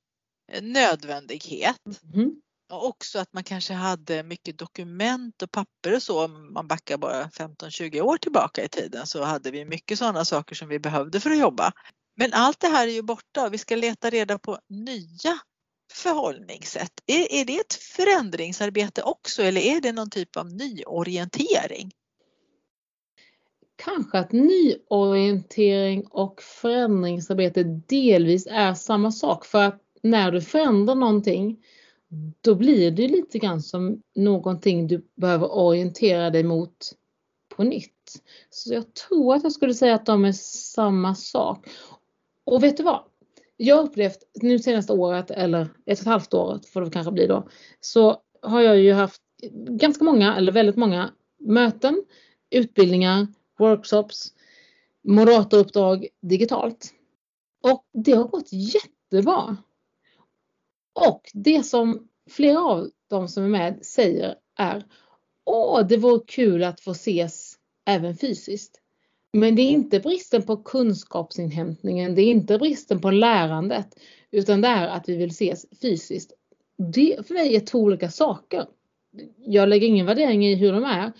eh, 0.52 0.62
nödvändighet. 0.62 1.80
Mm. 2.14 2.30
Och 2.72 2.86
också 2.86 3.18
att 3.18 3.32
man 3.32 3.44
kanske 3.44 3.74
hade 3.74 4.22
mycket 4.22 4.58
dokument 4.58 5.42
och 5.42 5.52
papper 5.52 5.94
och 5.94 6.02
så. 6.02 6.24
Om 6.24 6.52
man 6.52 6.66
backar 6.66 6.96
bara 6.96 7.24
15-20 7.24 8.00
år 8.00 8.16
tillbaka 8.16 8.64
i 8.64 8.68
tiden 8.68 9.06
så 9.06 9.24
hade 9.24 9.50
vi 9.50 9.64
mycket 9.64 9.98
sådana 9.98 10.24
saker 10.24 10.54
som 10.54 10.68
vi 10.68 10.78
behövde 10.78 11.20
för 11.20 11.30
att 11.30 11.38
jobba. 11.38 11.72
Men 12.16 12.32
allt 12.32 12.60
det 12.60 12.68
här 12.68 12.88
är 12.88 12.92
ju 12.92 13.02
borta 13.02 13.46
och 13.46 13.54
vi 13.54 13.58
ska 13.58 13.76
leta 13.76 14.10
reda 14.10 14.38
på 14.38 14.58
nya 14.68 15.38
förhållningssätt. 15.90 16.92
Är, 17.06 17.32
är 17.32 17.44
det 17.44 17.56
ett 17.56 17.74
förändringsarbete 17.74 19.02
också 19.02 19.42
eller 19.42 19.60
är 19.60 19.80
det 19.80 19.92
någon 19.92 20.10
typ 20.10 20.36
av 20.36 20.52
nyorientering? 20.52 21.90
Kanske 23.76 24.18
att 24.18 24.32
nyorientering 24.32 26.06
och 26.06 26.42
förändringsarbete 26.42 27.62
delvis 27.88 28.46
är 28.50 28.74
samma 28.74 29.12
sak 29.12 29.44
för 29.44 29.62
att 29.62 29.80
när 30.02 30.32
du 30.32 30.40
förändrar 30.42 30.94
någonting 30.94 31.64
då 32.40 32.54
blir 32.54 32.90
det 32.90 33.08
lite 33.08 33.38
grann 33.38 33.62
som 33.62 34.02
någonting 34.14 34.86
du 34.86 35.08
behöver 35.14 35.52
orientera 35.52 36.30
dig 36.30 36.42
mot 36.42 36.92
på 37.56 37.62
nytt. 37.62 38.22
Så 38.50 38.74
jag 38.74 38.94
tror 38.94 39.34
att 39.34 39.42
jag 39.42 39.52
skulle 39.52 39.74
säga 39.74 39.94
att 39.94 40.06
de 40.06 40.24
är 40.24 40.32
samma 40.32 41.14
sak. 41.14 41.68
Och 42.44 42.64
vet 42.64 42.76
du 42.76 42.82
vad? 42.82 43.04
Jag 43.62 43.76
har 43.76 43.82
upplevt 43.82 44.18
nu 44.34 44.58
senaste 44.58 44.92
året 44.92 45.30
eller 45.30 45.62
ett 45.62 45.70
och 45.86 45.92
ett 45.92 46.04
halvt 46.04 46.34
året 46.34 46.66
får 46.66 46.80
det 46.80 46.90
kanske 46.90 47.12
bli 47.12 47.26
då. 47.26 47.48
Så 47.80 48.22
har 48.42 48.60
jag 48.60 48.78
ju 48.78 48.92
haft 48.92 49.22
ganska 49.52 50.04
många 50.04 50.36
eller 50.36 50.52
väldigt 50.52 50.76
många 50.76 51.10
möten, 51.38 52.04
utbildningar, 52.50 53.26
workshops, 53.58 54.34
moderatoruppdrag 55.02 56.06
digitalt. 56.20 56.94
Och 57.62 57.84
det 57.92 58.12
har 58.12 58.24
gått 58.24 58.48
jättebra. 58.52 59.56
Och 60.92 61.30
det 61.34 61.62
som 61.62 62.08
flera 62.30 62.60
av 62.60 62.90
de 63.08 63.28
som 63.28 63.44
är 63.44 63.48
med 63.48 63.78
säger 63.86 64.34
är 64.58 64.86
Åh, 65.44 65.86
det 65.86 65.96
vore 65.96 66.22
kul 66.26 66.64
att 66.64 66.80
få 66.80 66.90
ses 66.90 67.54
även 67.86 68.16
fysiskt. 68.16 68.79
Men 69.32 69.54
det 69.54 69.62
är 69.62 69.70
inte 69.70 70.00
bristen 70.00 70.42
på 70.42 70.56
kunskapsinhämtningen, 70.56 72.14
det 72.14 72.22
är 72.22 72.30
inte 72.30 72.58
bristen 72.58 73.00
på 73.00 73.10
lärandet, 73.10 73.86
utan 74.30 74.60
det 74.60 74.68
är 74.68 74.88
att 74.88 75.08
vi 75.08 75.16
vill 75.16 75.30
ses 75.30 75.66
fysiskt. 75.82 76.32
Det 76.92 77.26
för 77.26 77.34
mig 77.34 77.56
är 77.56 77.60
två 77.60 77.78
olika 77.78 78.10
saker. 78.10 78.66
Jag 79.36 79.68
lägger 79.68 79.88
ingen 79.88 80.06
värdering 80.06 80.46
i 80.46 80.54
hur 80.54 80.72
de 80.72 80.84
är. 80.84 81.12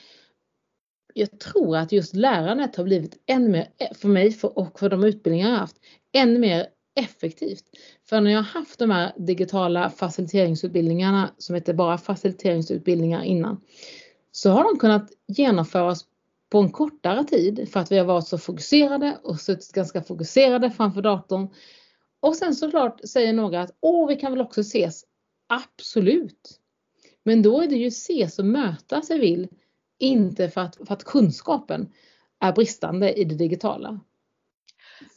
Jag 1.14 1.40
tror 1.40 1.76
att 1.76 1.93
just 1.93 2.14
lärandet 2.14 2.76
har 2.76 2.85
blivit 2.85 3.23
ännu 3.26 3.49
mer, 3.49 3.69
för 3.95 4.09
mig 4.09 4.37
och 4.43 4.79
för 4.79 4.88
de 4.88 5.05
utbildningar 5.05 5.50
jag 5.50 5.57
haft, 5.57 5.76
ännu 6.12 6.38
mer 6.38 6.67
effektivt. 7.00 7.64
För 8.09 8.21
när 8.21 8.31
jag 8.31 8.43
haft 8.43 8.79
de 8.79 8.90
här 8.90 9.12
digitala 9.17 9.90
faciliteringsutbildningarna 9.90 11.31
som 11.38 11.55
heter 11.55 11.75
bara 11.75 11.99
faciliteringsutbildningar 11.99 13.23
innan 13.23 13.61
så 14.33 14.50
har 14.50 14.64
de 14.64 14.79
kunnat 14.79 15.11
genomföras 15.29 16.05
på 16.50 16.59
en 16.59 16.73
kortare 16.73 17.25
tid 17.25 17.69
för 17.73 17.80
att 17.80 17.92
vi 17.92 17.99
har 17.99 18.04
varit 18.04 18.26
så 18.26 18.38
fokuserade 18.38 19.19
och 19.23 19.40
suttit 19.40 19.73
ganska 19.73 20.02
fokuserade 20.02 20.71
framför 20.71 21.02
datorn. 21.02 21.49
Och 22.21 22.37
sen 22.37 22.54
såklart 22.54 23.00
säger 23.09 23.33
några 23.33 23.61
att 23.61 23.76
åh, 23.80 24.09
vi 24.09 24.16
kan 24.16 24.33
väl 24.33 24.40
också 24.40 24.61
ses. 24.61 25.04
Absolut. 25.47 26.61
Men 27.23 27.42
då 27.42 27.61
är 27.61 27.66
det 27.66 27.76
ju 27.76 27.87
ses 27.87 28.38
och 28.38 28.45
mötas 28.45 29.11
jag 29.11 29.19
vill, 29.19 29.49
inte 29.99 30.50
för 30.50 30.61
att, 30.61 30.76
för 30.76 30.92
att 30.92 31.04
kunskapen 31.04 31.92
är 32.40 32.52
bristande 32.52 33.12
i 33.12 33.25
det 33.25 33.35
digitala. 33.35 34.00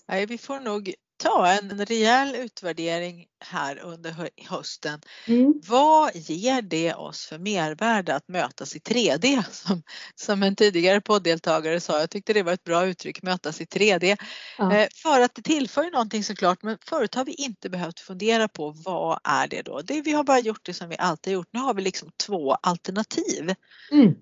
Nej, 0.07 0.25
vi 0.25 0.37
får 0.37 0.59
nog 0.59 0.93
ta 1.23 1.47
en 1.47 1.85
rejäl 1.85 2.35
utvärdering 2.35 3.25
här 3.39 3.79
under 3.79 4.29
hösten. 4.49 5.01
Mm. 5.27 5.53
Vad 5.67 6.15
ger 6.15 6.61
det 6.61 6.93
oss 6.93 7.25
för 7.25 7.37
mervärde 7.37 8.15
att 8.15 8.27
mötas 8.27 8.75
i 8.75 8.79
3D? 8.79 9.43
Som, 9.51 9.83
som 10.15 10.43
en 10.43 10.55
tidigare 10.55 11.01
podddeltagare 11.01 11.79
sa, 11.79 11.99
jag 11.99 12.09
tyckte 12.09 12.33
det 12.33 12.43
var 12.43 12.53
ett 12.53 12.63
bra 12.63 12.85
uttryck, 12.85 13.21
mötas 13.21 13.61
i 13.61 13.63
3D. 13.63 14.17
Ja. 14.57 14.75
Eh, 14.75 14.87
för 14.95 15.21
att 15.21 15.35
det 15.35 15.41
tillför 15.41 15.83
ju 15.83 15.91
någonting 15.91 16.23
såklart, 16.23 16.63
men 16.63 16.77
förut 16.85 17.15
har 17.15 17.25
vi 17.25 17.33
inte 17.33 17.69
behövt 17.69 17.99
fundera 17.99 18.47
på 18.47 18.69
vad 18.69 19.19
är 19.23 19.47
det 19.47 19.61
då? 19.61 19.81
Det, 19.81 20.01
vi 20.01 20.11
har 20.11 20.23
bara 20.23 20.39
gjort 20.39 20.65
det 20.65 20.73
som 20.73 20.89
vi 20.89 20.97
alltid 20.97 21.33
gjort. 21.33 21.49
Nu 21.51 21.59
har 21.59 21.73
vi 21.73 21.81
liksom 21.81 22.11
två 22.25 22.53
alternativ. 22.53 23.55
Mm. 23.91 24.13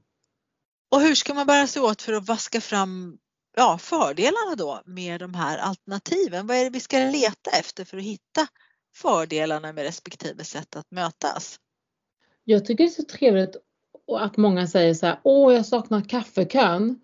Och 0.91 1.01
hur 1.01 1.15
ska 1.15 1.34
man 1.34 1.48
bära 1.48 1.67
sig 1.67 1.81
åt 1.81 2.01
för 2.01 2.13
att 2.13 2.27
vaska 2.27 2.62
fram 2.62 3.17
ja, 3.55 3.77
fördelarna 3.77 4.55
då 4.58 4.81
med 4.86 5.20
de 5.20 5.34
här 5.34 5.58
alternativen. 5.58 6.48
Vad 6.48 6.58
är 6.58 6.63
det 6.63 6.70
vi 6.70 6.79
ska 6.79 6.98
leta 6.98 7.51
efter 7.60 7.86
för 7.86 7.98
att 7.98 8.03
hitta 8.03 8.48
fördelarna 8.96 9.74
med 9.74 9.84
respektive 9.84 10.43
sätt 10.43 10.75
att 10.75 10.91
mötas? 10.91 11.60
Jag 12.43 12.65
tycker 12.65 12.84
det 12.84 12.89
är 12.89 12.91
så 12.91 13.03
trevligt 13.03 13.55
att 14.20 14.38
många 14.38 14.67
säger 14.67 14.93
så 14.93 15.05
här, 15.05 15.20
åh 15.24 15.53
jag 15.53 15.65
saknar 15.65 16.01
kaffekön 16.01 17.00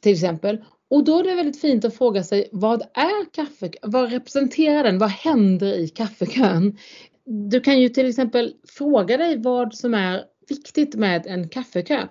till 0.00 0.12
exempel. 0.12 0.64
Och 0.90 1.04
då 1.04 1.18
är 1.18 1.24
det 1.24 1.34
väldigt 1.34 1.60
fint 1.60 1.84
att 1.84 1.96
fråga 1.96 2.24
sig 2.24 2.48
vad 2.52 2.82
är 2.82 3.32
kaffekön? 3.32 3.90
Vad 3.90 4.10
representerar 4.10 4.84
den? 4.84 4.98
Vad 4.98 5.10
händer 5.10 5.72
i 5.72 5.88
kaffekön? 5.88 6.78
Du 7.50 7.60
kan 7.60 7.80
ju 7.80 7.88
till 7.88 8.08
exempel 8.08 8.54
fråga 8.68 9.16
dig 9.16 9.42
vad 9.42 9.74
som 9.74 9.94
är 9.94 10.24
viktigt 10.48 10.94
med 10.94 11.26
en 11.26 11.48
kaffekö 11.48 12.06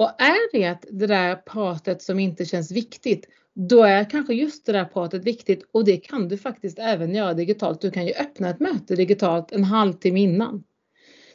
och 0.00 0.20
är 0.20 0.52
det 0.52 0.78
det 0.90 1.06
där 1.06 1.36
pratet 1.36 2.02
som 2.02 2.18
inte 2.18 2.44
känns 2.44 2.70
viktigt, 2.70 3.26
då 3.54 3.82
är 3.82 4.10
kanske 4.10 4.34
just 4.34 4.66
det 4.66 4.72
där 4.72 4.84
pratet 4.84 5.24
viktigt 5.24 5.68
och 5.72 5.84
det 5.84 5.96
kan 5.96 6.28
du 6.28 6.38
faktiskt 6.38 6.78
även 6.78 7.14
göra 7.14 7.34
digitalt. 7.34 7.80
Du 7.80 7.90
kan 7.90 8.06
ju 8.06 8.12
öppna 8.12 8.50
ett 8.50 8.60
möte 8.60 8.96
digitalt 8.96 9.52
en 9.52 9.64
halvtimme 9.64 10.20
innan. 10.20 10.64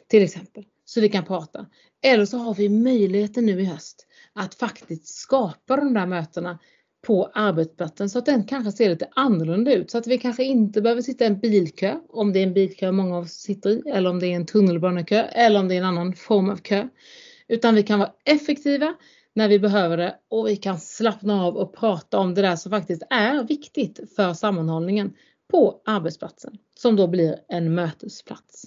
Till 0.08 0.22
exempel. 0.22 0.64
Så 0.84 1.00
vi 1.00 1.08
kan 1.08 1.24
prata. 1.24 1.66
Eller 2.02 2.24
så 2.24 2.38
har 2.38 2.54
vi 2.54 2.68
möjligheten 2.68 3.46
nu 3.46 3.60
i 3.60 3.64
höst 3.64 4.06
att 4.32 4.54
faktiskt 4.54 5.06
skapa 5.06 5.76
de 5.76 5.94
där 5.94 6.06
mötena 6.06 6.58
på 7.06 7.30
arbetsplatsen 7.34 8.10
så 8.10 8.18
att 8.18 8.26
den 8.26 8.44
kanske 8.44 8.72
ser 8.72 8.90
lite 8.90 9.08
annorlunda 9.14 9.74
ut. 9.74 9.90
Så 9.90 9.98
att 9.98 10.06
vi 10.06 10.18
kanske 10.18 10.44
inte 10.44 10.82
behöver 10.82 11.02
sitta 11.02 11.24
i 11.24 11.26
en 11.26 11.40
bilkö, 11.40 11.94
om 12.08 12.32
det 12.32 12.38
är 12.38 12.42
en 12.42 12.54
bilkö 12.54 12.92
många 12.92 13.16
av 13.16 13.24
oss 13.24 13.32
sitter 13.32 13.70
i, 13.70 13.82
eller 13.86 14.10
om 14.10 14.20
det 14.20 14.26
är 14.26 14.36
en 14.36 14.46
tunnelbanekö, 14.46 15.22
eller 15.22 15.60
om 15.60 15.68
det 15.68 15.74
är 15.74 15.78
en 15.78 15.84
annan 15.84 16.14
form 16.14 16.50
av 16.50 16.56
kö. 16.56 16.88
Utan 17.48 17.74
vi 17.74 17.82
kan 17.82 17.98
vara 17.98 18.12
effektiva 18.24 18.94
när 19.34 19.48
vi 19.48 19.58
behöver 19.58 19.96
det 19.96 20.18
och 20.28 20.46
vi 20.46 20.56
kan 20.56 20.80
slappna 20.80 21.44
av 21.44 21.56
och 21.56 21.74
prata 21.74 22.18
om 22.18 22.34
det 22.34 22.42
där 22.42 22.56
som 22.56 22.70
faktiskt 22.70 23.02
är 23.10 23.42
viktigt 23.44 24.00
för 24.16 24.34
sammanhållningen 24.34 25.14
på 25.50 25.82
arbetsplatsen 25.84 26.58
som 26.74 26.96
då 26.96 27.06
blir 27.06 27.36
en 27.48 27.74
mötesplats. 27.74 28.64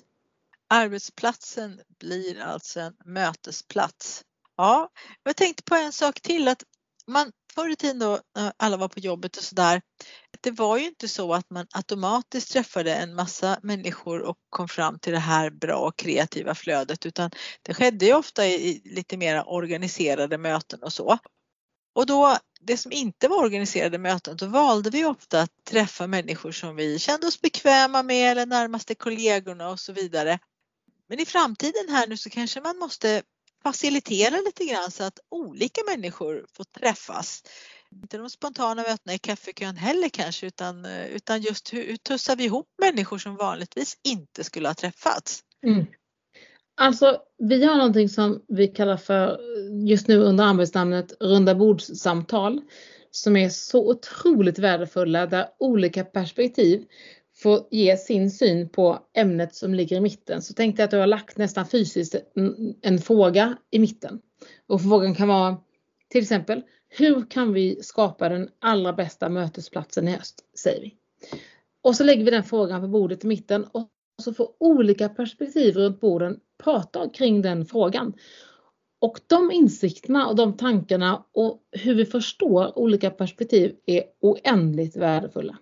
Arbetsplatsen 0.68 1.82
blir 2.00 2.42
alltså 2.42 2.80
en 2.80 2.94
mötesplats. 3.06 4.24
Ja, 4.58 4.90
jag 5.24 5.36
tänkte 5.36 5.64
på 5.64 5.76
en 5.76 5.92
sak 5.92 6.22
till 6.22 6.48
att 6.48 6.64
man 7.08 7.32
förr 7.56 7.70
i 7.70 7.76
tiden 7.76 8.00
då 8.00 8.20
alla 8.58 8.78
var 8.78 8.88
på 8.88 9.00
jobbet 9.00 9.38
och 9.38 9.44
sådär, 9.44 9.82
det 10.42 10.52
var 10.52 10.78
ju 10.78 10.86
inte 10.86 11.08
så 11.08 11.34
att 11.34 11.50
man 11.50 11.68
automatiskt 11.72 12.52
träffade 12.52 12.96
en 12.96 13.16
massa 13.16 13.60
människor 13.64 14.22
och 14.22 14.38
kom 14.50 14.68
fram 14.68 15.00
till 15.00 15.14
det 15.14 15.20
här 15.20 15.50
bra 15.50 15.78
och 15.78 15.98
kreativa 15.98 16.56
flödet 16.56 17.06
utan 17.06 17.32
det 17.62 17.74
skedde 17.74 18.06
ju 18.06 18.14
ofta 18.14 18.48
i 18.48 18.82
lite 18.86 19.18
mer 19.18 19.50
organiserade 19.50 20.38
möten 20.38 20.84
och 20.84 20.94
så. 20.94 21.18
Och 21.96 22.06
då, 22.06 22.38
det 22.62 22.78
som 22.78 22.92
inte 22.92 23.28
var 23.28 23.38
organiserade 23.38 23.98
möten, 23.98 24.38
då 24.38 24.46
valde 24.46 24.90
vi 24.90 25.06
ofta 25.06 25.42
att 25.42 25.52
träffa 25.70 26.08
människor 26.08 26.52
som 26.52 26.76
vi 26.76 27.00
kände 27.00 27.28
oss 27.28 27.42
bekväma 27.42 28.04
med 28.04 28.32
eller 28.32 28.46
närmaste 28.46 28.96
kollegorna 28.96 29.70
och 29.70 29.80
så 29.80 29.94
vidare. 29.94 30.40
Men 31.10 31.20
i 31.20 31.26
framtiden 31.26 31.90
här 31.90 32.08
nu 32.08 32.18
så 32.18 32.30
kanske 32.30 32.62
man 32.62 32.78
måste 32.78 33.24
facilitera 33.64 34.36
lite 34.46 34.66
grann 34.66 34.92
så 34.92 35.04
att 35.04 35.20
olika 35.30 35.82
människor 35.88 36.46
får 36.54 36.64
träffas. 36.64 37.44
Inte 37.92 38.18
de 38.18 38.30
spontana 38.30 38.82
mötena 38.82 39.14
i 39.14 39.18
kaffekön 39.18 39.76
heller 39.76 40.10
kanske 40.10 40.48
utan, 40.48 40.86
eh, 40.86 41.08
utan 41.08 41.42
just 41.42 41.74
hur, 41.74 41.88
hur 41.88 41.98
tussar 41.98 42.36
vi 42.36 42.44
ihop 42.44 42.68
människor 42.82 43.18
som 43.18 43.36
vanligtvis 43.36 43.98
inte 44.04 44.44
skulle 44.44 44.68
ha 44.68 44.76
träffats? 44.76 45.44
Mm. 45.66 45.86
Alltså, 46.82 47.18
vi 47.38 47.66
har 47.66 47.76
någonting 47.76 48.10
som 48.10 48.46
vi 48.48 48.68
kallar 48.68 48.98
för 48.98 49.28
eh, 49.28 49.88
just 49.90 50.08
nu 50.08 50.18
under 50.18 50.44
arbetsnamnet 50.44 51.14
runda 51.20 51.56
bordssamtal 51.56 52.62
som 53.12 53.36
är 53.36 53.50
så 53.50 53.90
otroligt 53.90 54.60
värdefulla 54.60 55.26
där 55.26 55.48
olika 55.60 56.04
perspektiv 56.04 56.86
får 57.42 57.68
ge 57.72 57.98
sin 57.98 58.32
syn 58.32 58.70
på 58.70 59.00
ämnet 59.14 59.56
som 59.56 59.74
ligger 59.74 59.98
i 59.98 60.02
mitten. 60.02 60.42
Så 60.42 60.54
tänkte 60.54 60.82
jag 60.82 60.86
att 60.86 60.92
du 60.92 60.98
har 60.98 61.08
lagt 61.08 61.38
nästan 61.38 61.66
fysiskt 61.68 62.16
en, 62.36 62.76
en 62.82 63.00
fråga 63.00 63.58
i 63.72 63.80
mitten. 63.80 64.22
Och 64.68 64.82
frågan 64.82 65.16
kan 65.16 65.28
vara 65.28 65.58
till 66.10 66.22
exempel, 66.22 66.62
hur 66.90 67.30
kan 67.30 67.54
vi 67.54 67.84
skapa 67.84 68.30
den 68.30 68.50
allra 68.60 68.94
bästa 68.94 69.30
mötesplatsen 69.30 70.08
i 70.08 70.12
höst? 70.12 70.46
Säger 70.60 70.82
vi. 70.82 70.96
Och 71.82 71.96
så 71.96 72.04
lägger 72.04 72.26
vi 72.26 72.32
den 72.32 72.44
frågan 72.44 72.82
på 72.82 72.88
bordet 72.88 73.24
i 73.24 73.28
mitten 73.28 73.64
och 73.64 73.90
så 74.22 74.34
får 74.34 74.50
olika 74.60 75.10
perspektiv 75.10 75.76
runt 75.76 76.00
borden 76.00 76.40
prata 76.64 77.10
kring 77.10 77.42
den 77.42 77.66
frågan. 77.66 78.14
Och 79.02 79.20
de 79.28 79.52
insikterna 79.52 80.28
och 80.28 80.36
de 80.36 80.58
tankarna 80.58 81.26
och 81.32 81.62
hur 81.72 81.96
vi 81.96 82.06
förstår 82.06 82.80
olika 82.80 83.10
perspektiv 83.10 83.76
är 83.86 84.04
oändligt 84.22 84.96
värdefulla. 84.96 85.58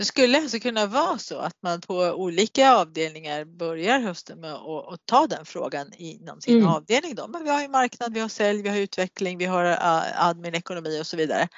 Det 0.00 0.04
skulle 0.06 0.38
alltså 0.38 0.58
kunna 0.58 0.86
vara 0.86 1.18
så 1.18 1.38
att 1.38 1.56
man 1.62 1.80
på 1.80 1.94
olika 1.94 2.74
avdelningar 2.74 3.44
börjar 3.44 4.00
hösten 4.00 4.40
med 4.40 4.52
att 4.52 5.06
ta 5.06 5.26
den 5.26 5.44
frågan 5.44 5.92
inom 5.96 6.40
sin 6.40 6.56
mm. 6.56 6.68
avdelning. 6.68 7.14
Då. 7.14 7.28
Men 7.28 7.44
vi 7.44 7.50
har 7.50 7.62
ju 7.62 7.68
marknad, 7.68 8.14
vi 8.14 8.20
har 8.20 8.28
sälj, 8.28 8.62
vi 8.62 8.68
har 8.68 8.76
utveckling, 8.76 9.38
vi 9.38 9.44
har 9.44 9.76
admin, 10.14 10.54
ekonomi 10.54 11.00
och 11.00 11.06
så 11.06 11.16
vidare. 11.16 11.48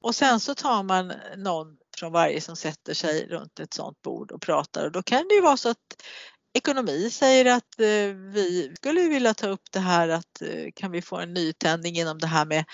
Och 0.00 0.14
sen 0.14 0.40
så 0.40 0.54
tar 0.54 0.82
man 0.82 1.12
någon 1.36 1.76
från 1.96 2.12
varje 2.12 2.40
som 2.40 2.56
sätter 2.56 2.94
sig 2.94 3.26
runt 3.26 3.60
ett 3.60 3.74
sådant 3.74 4.02
bord 4.02 4.32
och 4.32 4.42
pratar 4.42 4.84
och 4.84 4.92
då 4.92 5.02
kan 5.02 5.28
det 5.28 5.34
ju 5.34 5.40
vara 5.40 5.56
så 5.56 5.68
att 5.68 6.02
ekonomi 6.54 7.10
säger 7.10 7.44
att 7.44 7.80
eh, 7.80 8.16
vi 8.32 8.72
skulle 8.76 9.00
vilja 9.00 9.34
ta 9.34 9.46
upp 9.48 9.72
det 9.72 9.80
här 9.80 10.08
att 10.08 10.42
eh, 10.42 10.70
kan 10.74 10.90
vi 10.90 11.02
få 11.02 11.16
en 11.16 11.34
nytändning 11.34 11.96
inom 11.98 12.18
det 12.18 12.26
här 12.26 12.46
med 12.46 12.64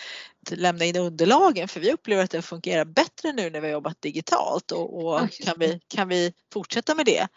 att 0.46 0.58
lämna 0.58 0.84
in 0.84 0.96
underlagen 0.96 1.68
för 1.68 1.80
vi 1.80 1.92
upplever 1.92 2.24
att 2.24 2.30
det 2.30 2.42
fungerar 2.42 2.84
bättre 2.84 3.32
nu 3.32 3.50
när 3.50 3.60
vi 3.60 3.66
har 3.66 3.72
jobbat 3.72 4.02
digitalt 4.02 4.72
och, 4.72 5.04
och 5.04 5.30
kan, 5.30 5.54
vi, 5.58 5.80
kan 5.88 6.08
vi 6.08 6.32
fortsätta 6.52 6.94
med 6.94 7.06
det? 7.06 7.28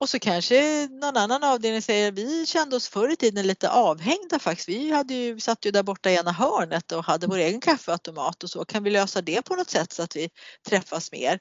Och 0.00 0.08
så 0.08 0.18
kanske 0.18 0.88
någon 0.90 1.16
annan 1.16 1.44
avdelning 1.44 1.82
säger 1.82 2.12
vi 2.12 2.46
kände 2.46 2.76
oss 2.76 2.88
förr 2.88 3.12
i 3.12 3.16
tiden 3.16 3.46
lite 3.46 3.70
avhängda 3.70 4.38
faktiskt. 4.38 4.68
Vi 4.68 4.92
hade 4.92 5.14
ju, 5.14 5.40
satt 5.40 5.64
ju 5.64 5.70
där 5.70 5.82
borta 5.82 6.10
i 6.10 6.16
ena 6.16 6.32
hörnet 6.32 6.92
och 6.92 7.04
hade 7.04 7.26
vår 7.26 7.38
egen 7.38 7.60
kaffeautomat 7.60 8.42
och 8.42 8.50
så. 8.50 8.64
Kan 8.64 8.82
vi 8.82 8.90
lösa 8.90 9.22
det 9.22 9.42
på 9.42 9.54
något 9.54 9.70
sätt 9.70 9.92
så 9.92 10.02
att 10.02 10.16
vi 10.16 10.30
träffas 10.68 11.12
mer? 11.12 11.40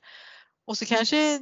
Och 0.68 0.78
så 0.78 0.86
kanske 0.86 1.40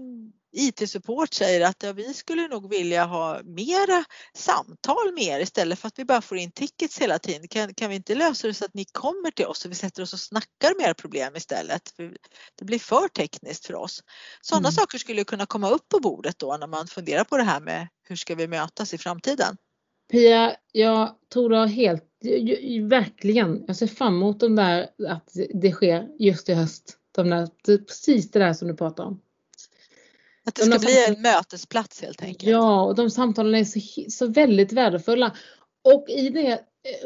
IT-support 0.55 1.33
säger 1.33 1.65
att 1.65 1.83
ja, 1.83 1.93
vi 1.93 2.13
skulle 2.13 2.47
nog 2.47 2.69
vilja 2.69 3.05
ha 3.05 3.41
mera 3.43 4.03
samtal 4.33 5.13
med 5.13 5.23
er 5.23 5.39
istället 5.39 5.79
för 5.79 5.87
att 5.87 5.99
vi 5.99 6.05
bara 6.05 6.21
får 6.21 6.37
in 6.37 6.51
tickets 6.51 7.01
hela 7.01 7.19
tiden. 7.19 7.47
Kan, 7.47 7.73
kan 7.73 7.89
vi 7.89 7.95
inte 7.95 8.15
lösa 8.15 8.47
det 8.47 8.53
så 8.53 8.65
att 8.65 8.73
ni 8.73 8.85
kommer 8.85 9.31
till 9.31 9.45
oss 9.45 9.65
och 9.65 9.71
vi 9.71 9.75
sätter 9.75 10.03
oss 10.03 10.13
och 10.13 10.19
snackar 10.19 10.71
om 10.75 10.81
era 10.81 10.93
problem 10.93 11.35
istället? 11.35 11.89
För 11.95 12.17
det 12.59 12.65
blir 12.65 12.79
för 12.79 13.07
tekniskt 13.07 13.65
för 13.65 13.75
oss. 13.75 14.03
Sådana 14.41 14.67
mm. 14.67 14.75
saker 14.75 14.97
skulle 14.97 15.23
kunna 15.23 15.45
komma 15.45 15.69
upp 15.69 15.89
på 15.89 15.99
bordet 15.99 16.39
då 16.39 16.57
när 16.59 16.67
man 16.67 16.87
funderar 16.87 17.23
på 17.23 17.37
det 17.37 17.43
här 17.43 17.59
med 17.59 17.87
hur 18.07 18.15
ska 18.15 18.35
vi 18.35 18.47
mötas 18.47 18.93
i 18.93 18.97
framtiden? 18.97 19.57
Pia, 20.11 20.55
jag 20.71 21.15
tror 21.33 21.49
du 21.49 21.55
har 21.55 21.67
helt, 21.67 22.03
verkligen, 22.89 23.63
jag 23.67 23.75
ser 23.75 23.87
fram 23.87 24.15
emot 24.15 24.39
de 24.39 24.55
där, 24.55 24.89
att 25.07 25.29
det 25.53 25.71
sker 25.71 26.07
just 26.19 26.49
i 26.49 26.53
höst. 26.53 26.97
De 27.11 27.29
där, 27.29 27.47
precis 27.77 28.31
det 28.31 28.39
där 28.39 28.53
som 28.53 28.67
du 28.67 28.75
pratar 28.75 29.03
om. 29.03 29.21
Att 30.45 30.55
det 30.55 30.61
ska 30.61 30.79
bli 30.79 31.05
en 31.07 31.21
mötesplats 31.21 32.01
helt 32.01 32.21
enkelt. 32.21 32.51
Ja, 32.51 32.81
och 32.83 32.95
de 32.95 33.09
samtalen 33.09 33.55
är 33.55 33.63
så, 33.63 33.79
så 34.09 34.27
väldigt 34.27 34.71
värdefulla. 34.71 35.35
Och 35.83 36.09
i 36.09 36.29
det 36.29 36.51
eh, 36.51 36.57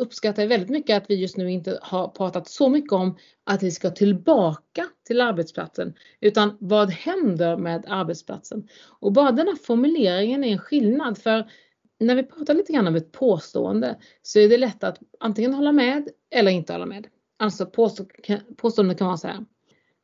uppskattar 0.02 0.42
jag 0.42 0.50
väldigt 0.50 0.70
mycket 0.70 0.98
att 0.98 1.10
vi 1.10 1.16
just 1.16 1.38
nu 1.38 1.52
inte 1.52 1.80
har 1.82 2.08
pratat 2.08 2.48
så 2.48 2.70
mycket 2.70 2.92
om 2.92 3.18
att 3.44 3.64
vi 3.64 3.72
ska 3.72 3.90
tillbaka 3.90 4.88
till 5.08 5.22
arbetsplatsen. 5.22 5.94
Utan 6.22 6.58
vad 6.60 6.92
händer 6.92 7.58
med 7.58 7.86
arbetsplatsen? 7.88 8.68
Och 9.00 9.12
bara 9.12 9.32
den 9.32 9.48
här 9.48 9.56
formuleringen 9.56 10.44
är 10.44 10.52
en 10.52 10.60
skillnad. 10.60 11.18
För 11.18 11.52
när 12.00 12.16
vi 12.16 12.24
pratar 12.24 12.54
lite 12.54 12.74
grann 12.74 12.88
om 12.88 12.96
ett 12.96 13.12
påstående 13.12 13.98
så 14.22 14.40
är 14.40 14.50
det 14.50 14.58
lätt 14.58 14.84
att 14.84 15.00
antingen 15.20 15.54
hålla 15.54 15.72
med 15.72 16.10
eller 16.36 16.52
inte 16.52 16.74
hålla 16.74 16.86
med. 16.86 17.08
Alltså 17.38 17.66
påståendet 17.66 18.98
kan 18.98 19.08
vara 19.08 19.18
så 19.18 19.28
här 19.28 19.46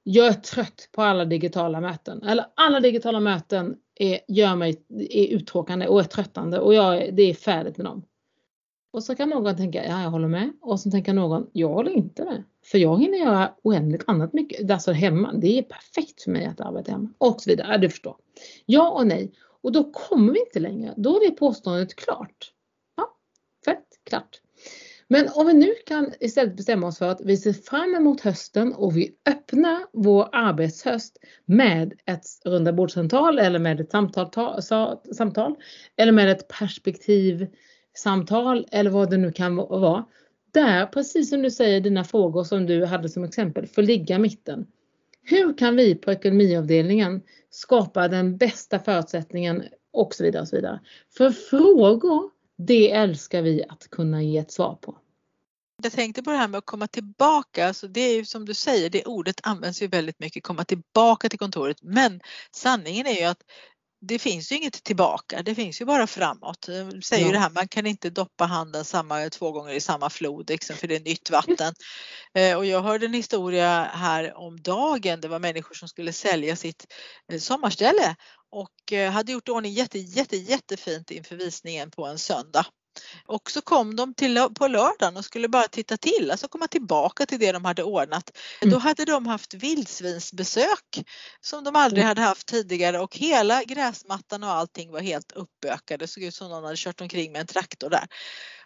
jag 0.08 0.28
är 0.28 0.34
trött 0.34 0.90
på 0.92 1.02
alla 1.02 1.26
digitala 1.26 1.82
möten. 1.82 2.24
Eller 2.24 2.46
alla 2.56 2.80
digitala 2.80 3.20
möten 3.20 3.76
är, 3.96 4.20
gör 4.28 4.56
mig, 4.56 4.86
är 5.10 5.28
uttråkande 5.28 5.88
och 5.88 6.00
är 6.00 6.04
tröttande 6.04 6.60
och 6.60 6.74
jag, 6.74 7.16
det 7.16 7.24
är 7.24 7.34
färdigt 7.34 7.78
med 7.78 7.86
dem. 7.86 8.06
Och 8.92 9.04
så 9.04 9.16
kan 9.16 9.30
någon 9.30 9.58
tänka, 9.58 9.86
ja 9.86 10.02
jag 10.02 10.10
håller 10.10 10.28
med. 10.28 10.54
Och 10.62 10.80
så 10.80 10.92
tänker 10.92 11.14
någon, 11.14 11.50
jag 11.54 11.70
håller 11.70 11.92
inte 11.92 12.24
med. 12.24 12.44
För 12.64 12.78
jag 12.78 13.00
hinner 13.02 13.18
göra 13.18 13.54
oändligt 13.64 14.04
annat 14.08 14.34
mycket. 14.34 14.72
Alltså 14.72 14.92
hemma, 14.92 15.34
det 15.34 15.58
är 15.58 15.62
perfekt 15.62 16.22
för 16.22 16.32
mig 16.32 16.46
att 16.46 16.62
arbeta 16.62 16.92
hemma. 16.92 17.10
Och 17.18 17.42
så 17.42 17.50
vidare, 17.50 17.68
ja, 17.72 17.78
du 17.78 17.90
förstår. 17.90 18.16
Ja 18.66 18.90
och 18.92 19.08
nej. 19.08 19.32
Och 19.62 19.72
då 19.72 19.92
kommer 19.92 20.34
vi 20.34 20.40
inte 20.40 20.60
längre. 20.60 20.94
Då 20.98 21.16
är 21.16 21.30
det 21.30 21.36
påståendet 21.36 21.96
klart. 21.96 22.52
Ja, 22.98 23.18
fett, 23.66 23.88
klart. 24.04 24.42
Men 25.08 25.30
om 25.34 25.48
vi 25.48 25.54
nu 25.54 25.74
kan 25.86 26.14
istället 26.20 26.58
bestämma 26.58 26.88
oss 26.88 26.98
för 26.98 27.10
att 27.10 27.22
vi 27.22 27.38
ser 27.38 27.54
fram 27.54 27.96
emot 27.96 28.22
hösten 28.22 28.74
och 28.74 28.98
vi 28.98 29.16
öppnar 29.30 29.78
vår 29.94 30.30
arbetshöst 30.32 31.18
med 31.46 31.94
ett 32.06 32.26
rundabordssamtal 32.46 33.40
eller 33.40 33.60
med 33.60 33.80
ett 33.80 33.92
samtal, 33.92 34.62
samtal 35.16 35.56
eller 35.96 36.12
med 36.12 36.30
ett 36.30 36.48
perspektivsamtal 36.48 38.68
eller 38.72 38.92
vad 38.92 39.10
det 39.10 39.18
nu 39.18 39.32
kan 39.32 39.56
vara. 39.56 40.06
Där, 40.52 40.86
precis 40.86 41.30
som 41.30 41.42
du 41.42 41.52
säger, 41.52 41.82
dina 41.82 42.04
frågor 42.04 42.44
som 42.44 42.66
du 42.66 42.86
hade 42.86 43.10
som 43.10 43.24
exempel, 43.24 43.68
får 43.68 43.82
ligga 43.82 44.20
mitten. 44.20 44.68
Hur 45.24 45.58
kan 45.58 45.76
vi 45.76 45.96
på 45.96 46.12
ekonomiavdelningen 46.12 47.22
skapa 47.50 48.08
den 48.08 48.38
bästa 48.38 48.80
förutsättningen 48.80 49.64
och 49.92 50.16
så 50.16 50.24
vidare. 50.24 50.42
Och 50.42 50.48
så 50.48 50.56
vidare. 50.56 50.80
För 51.18 51.30
frågor 51.30 52.35
det 52.58 52.92
älskar 52.92 53.42
vi 53.42 53.64
att 53.70 53.90
kunna 53.90 54.24
ge 54.24 54.38
ett 54.38 54.52
svar 54.52 54.76
på. 54.82 54.98
Jag 55.84 55.92
tänkte 55.92 56.24
på 56.24 56.32
det 56.32 56.38
här 56.38 56.48
med 56.48 56.58
att 56.58 56.66
komma 56.66 56.88
tillbaka, 56.88 57.68
alltså 57.68 57.88
det 57.88 58.02
är 58.02 58.16
ju 58.16 58.26
som 58.26 58.46
du 58.46 58.54
säger, 58.54 58.90
det 58.90 59.06
ordet 59.06 59.40
används 59.44 59.82
ju 59.82 59.88
väldigt 59.88 60.20
mycket, 60.20 60.44
komma 60.44 60.66
tillbaka 60.66 61.30
till 61.30 61.40
kontoret. 61.40 61.78
Men 61.82 62.22
sanningen 62.52 63.08
är 63.08 63.20
ju 63.20 63.24
att 63.26 63.42
det 64.02 64.20
finns 64.20 64.52
ju 64.52 64.56
inget 64.56 64.84
tillbaka, 64.84 65.42
det 65.42 65.56
finns 65.56 65.82
ju 65.82 65.86
bara 65.86 66.08
framåt. 66.08 66.68
Jag 66.68 67.04
säger 67.04 67.26
ja. 67.26 67.32
det 67.32 67.40
här, 67.40 67.50
man 67.50 67.68
kan 67.68 67.86
inte 67.86 68.10
doppa 68.10 68.46
handen 68.46 68.86
samma, 68.86 69.30
två 69.30 69.52
gånger 69.52 69.74
i 69.74 69.80
samma 69.80 70.10
flod 70.10 70.50
liksom, 70.50 70.76
för 70.76 70.88
det 70.88 70.96
är 70.96 71.00
nytt 71.00 71.30
vatten. 71.30 71.74
Eh, 72.38 72.58
och 72.58 72.66
jag 72.66 72.82
hörde 72.82 73.06
en 73.06 73.14
historia 73.14 73.84
här 73.84 74.38
om 74.38 74.62
dagen, 74.62 75.22
det 75.22 75.28
var 75.28 75.40
människor 75.40 75.76
som 75.76 75.88
skulle 75.88 76.14
sälja 76.14 76.56
sitt 76.56 76.86
eh, 77.32 77.40
sommarställe 77.40 78.16
och 78.56 78.94
eh, 78.94 79.12
hade 79.12 79.32
gjort 79.32 79.50
ordning 79.50 79.74
jätte, 79.74 80.00
jätte, 80.00 80.38
jättefint 80.38 81.12
inför 81.12 81.36
visningen 81.36 81.92
på 81.92 82.06
en 82.06 82.20
söndag. 82.20 82.66
Och 83.26 83.52
så 83.52 83.62
kom 83.62 83.96
de 83.96 84.14
till, 84.14 84.48
på 84.56 84.68
lördagen 84.68 85.18
och 85.18 85.26
skulle 85.26 85.48
bara 85.48 85.68
titta 85.68 85.98
till, 85.98 86.32
alltså 86.32 86.48
komma 86.48 86.68
tillbaka 86.68 87.26
till 87.26 87.40
det 87.40 87.52
de 87.52 87.66
hade 87.66 87.84
ordnat. 87.84 88.38
Mm. 88.62 88.74
Då 88.74 88.80
hade 88.80 89.06
de 89.06 89.28
haft 89.28 89.54
vildsvinsbesök 89.54 91.04
som 91.42 91.64
de 91.64 91.76
aldrig 91.76 92.02
mm. 92.04 92.08
hade 92.08 92.22
haft 92.22 92.48
tidigare 92.48 93.00
och 93.00 93.18
hela 93.18 93.64
gräsmattan 93.64 94.44
och 94.44 94.50
allting 94.50 94.92
var 94.92 95.02
helt 95.02 95.32
uppbökade. 95.32 96.04
Det 96.04 96.08
såg 96.08 96.24
ut 96.24 96.36
som 96.36 96.50
någon 96.50 96.64
hade 96.64 96.78
kört 96.78 97.02
omkring 97.02 97.32
med 97.32 97.42
en 97.42 97.48
traktor 97.48 97.90
där. 97.90 98.08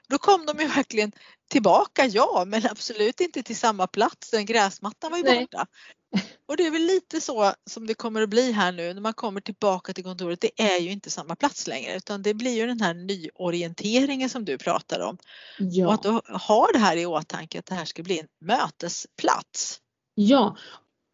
Då 0.10 0.18
kom 0.18 0.46
de 0.46 0.60
ju 0.60 0.68
verkligen 0.68 1.12
tillbaka, 1.50 2.06
ja, 2.06 2.44
men 2.48 2.62
absolut 2.72 3.22
inte 3.22 3.44
till 3.44 3.58
samma 3.58 3.88
plats. 3.88 4.32
Den 4.32 4.46
gräsmattan 4.46 5.12
var 5.12 5.18
ju 5.18 5.24
Nej. 5.24 5.40
borta. 5.40 5.68
Och 6.48 6.58
det 6.58 6.66
är 6.66 6.72
väl 6.72 6.82
lite 6.82 7.22
så 7.22 7.54
som 7.70 7.88
det 7.88 7.94
kommer 7.94 8.22
att 8.22 8.30
bli 8.30 8.52
här 8.52 8.72
nu 8.72 8.94
när 8.94 9.02
man 9.02 9.14
kommer 9.14 9.42
tillbaka 9.42 9.94
till 9.94 10.04
kontoret. 10.04 10.42
Det 10.42 10.62
är 10.62 10.80
ju 10.80 10.92
inte 10.92 11.10
samma 11.10 11.36
plats 11.36 11.68
längre 11.68 11.96
utan 11.96 12.22
det 12.22 12.34
blir 12.34 12.52
ju 12.52 12.68
den 12.68 12.82
här 12.82 12.94
nyorienteringen 12.94 14.30
som 14.30 14.46
du 14.46 14.58
pratar 14.58 15.00
om. 15.00 15.18
Ja. 15.58 15.88
Och 15.88 15.94
att 15.94 16.06
har 16.42 16.74
det 16.74 16.80
här 16.80 16.98
i 16.98 17.06
åtanke 17.06 17.60
att 17.60 17.66
det 17.66 17.76
här 17.76 17.86
ska 17.86 18.04
bli 18.04 18.20
en 18.20 18.28
mötesplats. 18.42 19.80
Ja, 20.16 20.58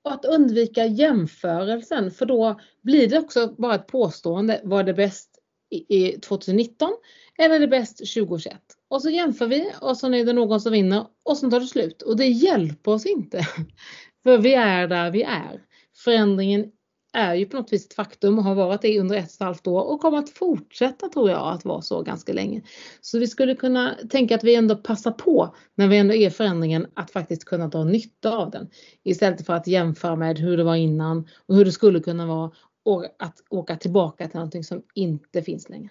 och 0.04 0.14
att 0.14 0.26
undvika 0.26 0.86
jämförelsen 0.86 2.12
för 2.12 2.26
då 2.26 2.60
blir 2.82 3.10
det 3.10 3.20
också 3.20 3.56
bara 3.58 3.76
ett 3.76 3.88
påstående. 3.88 4.62
Var 4.64 4.84
det 4.84 4.94
bäst 4.94 5.30
i 5.70 6.12
2019 6.12 6.92
eller 7.38 7.56
är 7.56 7.60
det 7.60 7.68
bäst 7.68 7.98
2021? 7.98 8.62
Och 8.90 9.02
så 9.02 9.10
jämför 9.10 9.48
vi 9.48 9.72
och 9.82 9.98
så 9.98 10.14
är 10.14 10.26
det 10.26 10.34
någon 10.34 10.62
som 10.62 10.72
vinner 10.72 11.06
och 11.24 11.38
så 11.38 11.50
tar 11.50 11.60
det 11.60 11.66
slut. 11.66 12.02
Och 12.02 12.18
det 12.18 12.26
hjälper 12.26 12.92
oss 12.92 13.06
inte. 13.06 13.48
För 14.24 14.38
vi 14.38 14.54
är 14.54 14.88
där 14.88 15.12
vi 15.12 15.24
är. 15.24 15.62
Förändringen 16.04 16.72
är 17.14 17.36
ju 17.36 17.46
på 17.46 17.58
något 17.58 17.74
vis 17.74 17.86
ett 17.86 17.94
faktum 17.94 18.38
och 18.38 18.44
har 18.44 18.56
varit 18.56 18.82
det 18.82 19.00
under 19.00 19.16
ett 19.16 19.26
och 19.26 19.34
ett 19.34 19.40
halvt 19.40 19.68
år 19.68 19.82
och 19.82 20.02
kommer 20.02 20.18
att 20.18 20.30
fortsätta 20.30 21.10
tror 21.10 21.30
jag 21.30 21.54
att 21.54 21.66
vara 21.66 21.82
så 21.82 22.02
ganska 22.02 22.34
länge. 22.34 22.62
Så 23.02 23.20
vi 23.20 23.28
skulle 23.28 23.56
kunna 23.56 23.96
tänka 24.10 24.36
att 24.36 24.44
vi 24.44 24.56
ändå 24.56 24.76
passar 24.76 25.12
på 25.12 25.56
när 25.76 25.88
vi 25.88 25.98
ändå 25.98 26.14
är 26.14 26.30
förändringen 26.30 26.88
att 26.94 27.12
faktiskt 27.12 27.46
kunna 27.46 27.68
dra 27.68 27.84
nytta 27.84 28.38
av 28.38 28.52
den. 28.52 28.70
Istället 29.04 29.46
för 29.46 29.54
att 29.54 29.68
jämföra 29.68 30.16
med 30.16 30.40
hur 30.40 30.58
det 30.58 30.64
var 30.64 30.76
innan 30.76 31.28
och 31.46 31.56
hur 31.56 31.66
det 31.66 31.72
skulle 31.72 32.00
kunna 32.00 32.26
vara 32.26 32.52
och 32.86 33.06
att 33.20 33.36
åka 33.50 33.76
tillbaka 33.76 34.28
till 34.28 34.36
någonting 34.36 34.64
som 34.64 34.84
inte 34.94 35.42
finns 35.42 35.70
längre. 35.70 35.90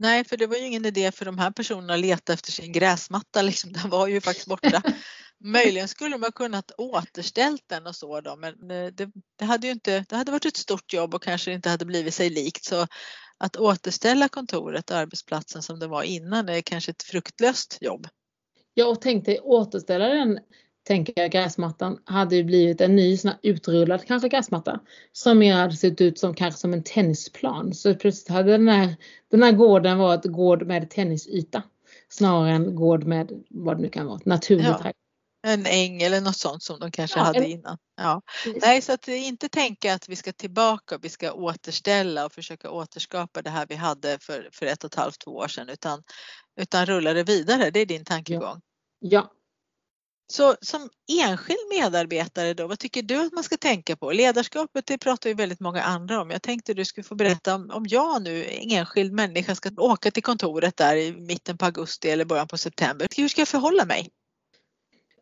Nej, 0.00 0.24
för 0.24 0.36
det 0.36 0.46
var 0.46 0.56
ju 0.56 0.66
ingen 0.66 0.86
idé 0.86 1.12
för 1.12 1.24
de 1.24 1.38
här 1.38 1.50
personerna 1.50 1.94
att 1.94 2.00
leta 2.00 2.32
efter 2.32 2.52
sin 2.52 2.72
gräsmatta, 2.72 3.42
liksom. 3.42 3.72
den 3.72 3.90
var 3.90 4.06
ju 4.06 4.20
faktiskt 4.20 4.46
borta. 4.46 4.82
Möjligen 5.44 5.88
skulle 5.88 6.18
man 6.18 6.32
kunnat 6.32 6.72
återställt 6.78 7.62
den 7.66 7.86
och 7.86 7.96
så 7.96 8.20
då, 8.20 8.36
men 8.36 8.70
eh, 8.70 8.86
det, 8.86 9.10
det, 9.38 9.44
hade 9.44 9.66
ju 9.66 9.72
inte, 9.72 10.04
det 10.08 10.16
hade 10.16 10.32
varit 10.32 10.44
ett 10.44 10.56
stort 10.56 10.92
jobb 10.92 11.14
och 11.14 11.22
kanske 11.22 11.52
inte 11.52 11.70
hade 11.70 11.84
blivit 11.84 12.14
sig 12.14 12.30
likt. 12.30 12.64
Så 12.64 12.86
att 13.38 13.56
återställa 13.56 14.28
kontoret 14.28 14.90
och 14.90 14.96
arbetsplatsen 14.96 15.62
som 15.62 15.78
det 15.78 15.86
var 15.86 16.02
innan 16.02 16.48
är 16.48 16.60
kanske 16.60 16.90
ett 16.90 17.02
fruktlöst 17.02 17.78
jobb. 17.80 18.06
Ja, 18.74 18.86
och 18.86 19.00
tänk 19.00 19.24
dig 19.24 19.40
återställa 19.40 20.08
den 20.08 20.38
tänker 20.82 21.12
jag 21.16 21.30
gräsmattan 21.30 21.98
hade 22.04 22.36
ju 22.36 22.44
blivit 22.44 22.80
en 22.80 22.96
ny 22.96 23.16
sån 23.16 23.32
utrullad 23.42 24.04
kanske 24.06 24.28
gräsmatta 24.28 24.80
som 25.12 25.38
mer 25.38 25.54
hade 25.54 25.76
sett 25.76 26.00
ut 26.00 26.18
som 26.18 26.34
kanske 26.34 26.60
som 26.60 26.72
en 26.72 26.82
tennisplan. 26.82 27.74
Så 27.74 27.94
plötsligt 27.94 28.28
hade 28.28 28.50
den 28.50 28.68
här, 28.68 28.96
den 29.30 29.42
här 29.42 29.52
gården 29.52 29.98
varit 29.98 30.24
gård 30.24 30.66
med 30.66 30.90
tennisyta 30.90 31.62
snarare 32.08 32.50
än 32.50 32.76
gård 32.76 33.04
med 33.04 33.44
vad 33.50 33.76
det 33.76 33.82
nu 33.82 33.88
kan 33.88 34.06
vara, 34.06 34.20
naturligt 34.24 34.66
ja. 34.66 34.92
En 35.42 35.66
äng 35.66 36.02
eller 36.02 36.20
något 36.20 36.36
sånt 36.36 36.62
som 36.62 36.80
de 36.80 36.90
kanske 36.90 37.18
ja, 37.18 37.24
hade 37.24 37.48
innan. 37.48 37.78
Ja. 37.96 38.22
Nej, 38.62 38.82
så 38.82 38.92
att 38.92 39.08
inte 39.08 39.48
tänka 39.48 39.94
att 39.94 40.08
vi 40.08 40.16
ska 40.16 40.32
tillbaka, 40.32 40.98
vi 41.02 41.08
ska 41.08 41.32
återställa 41.32 42.26
och 42.26 42.32
försöka 42.32 42.70
återskapa 42.70 43.42
det 43.42 43.50
här 43.50 43.66
vi 43.68 43.74
hade 43.74 44.18
för, 44.18 44.48
för 44.52 44.66
ett 44.66 44.84
och 44.84 44.90
ett 44.90 44.94
halvt, 44.94 45.20
två 45.20 45.30
år 45.30 45.48
sedan 45.48 45.68
utan, 45.68 46.02
utan 46.60 46.86
rulla 46.86 47.12
det 47.12 47.22
vidare. 47.22 47.70
Det 47.70 47.80
är 47.80 47.86
din 47.86 48.04
tankegång. 48.04 48.60
Ja. 48.98 49.08
ja. 49.08 49.32
Så 50.30 50.56
som 50.60 50.88
enskild 51.22 51.58
medarbetare 51.70 52.54
då, 52.54 52.66
vad 52.66 52.78
tycker 52.78 53.02
du 53.02 53.26
att 53.26 53.32
man 53.32 53.44
ska 53.44 53.56
tänka 53.56 53.96
på? 53.96 54.12
Ledarskapet 54.12 54.86
det 54.86 54.98
pratar 54.98 55.30
ju 55.30 55.34
väldigt 55.34 55.60
många 55.60 55.82
andra 55.82 56.20
om. 56.20 56.30
Jag 56.30 56.42
tänkte 56.42 56.74
du 56.74 56.84
skulle 56.84 57.04
få 57.04 57.14
berätta 57.14 57.54
om, 57.54 57.70
om 57.70 57.86
jag 57.88 58.22
nu, 58.22 58.46
enskild 58.48 59.12
människa, 59.12 59.54
ska 59.54 59.70
åka 59.76 60.10
till 60.10 60.22
kontoret 60.22 60.76
där 60.76 60.96
i 60.96 61.12
mitten 61.12 61.58
på 61.58 61.64
augusti 61.64 62.10
eller 62.10 62.24
början 62.24 62.48
på 62.48 62.58
september. 62.58 63.08
Hur 63.16 63.28
ska 63.28 63.40
jag 63.40 63.48
förhålla 63.48 63.84
mig? 63.84 64.08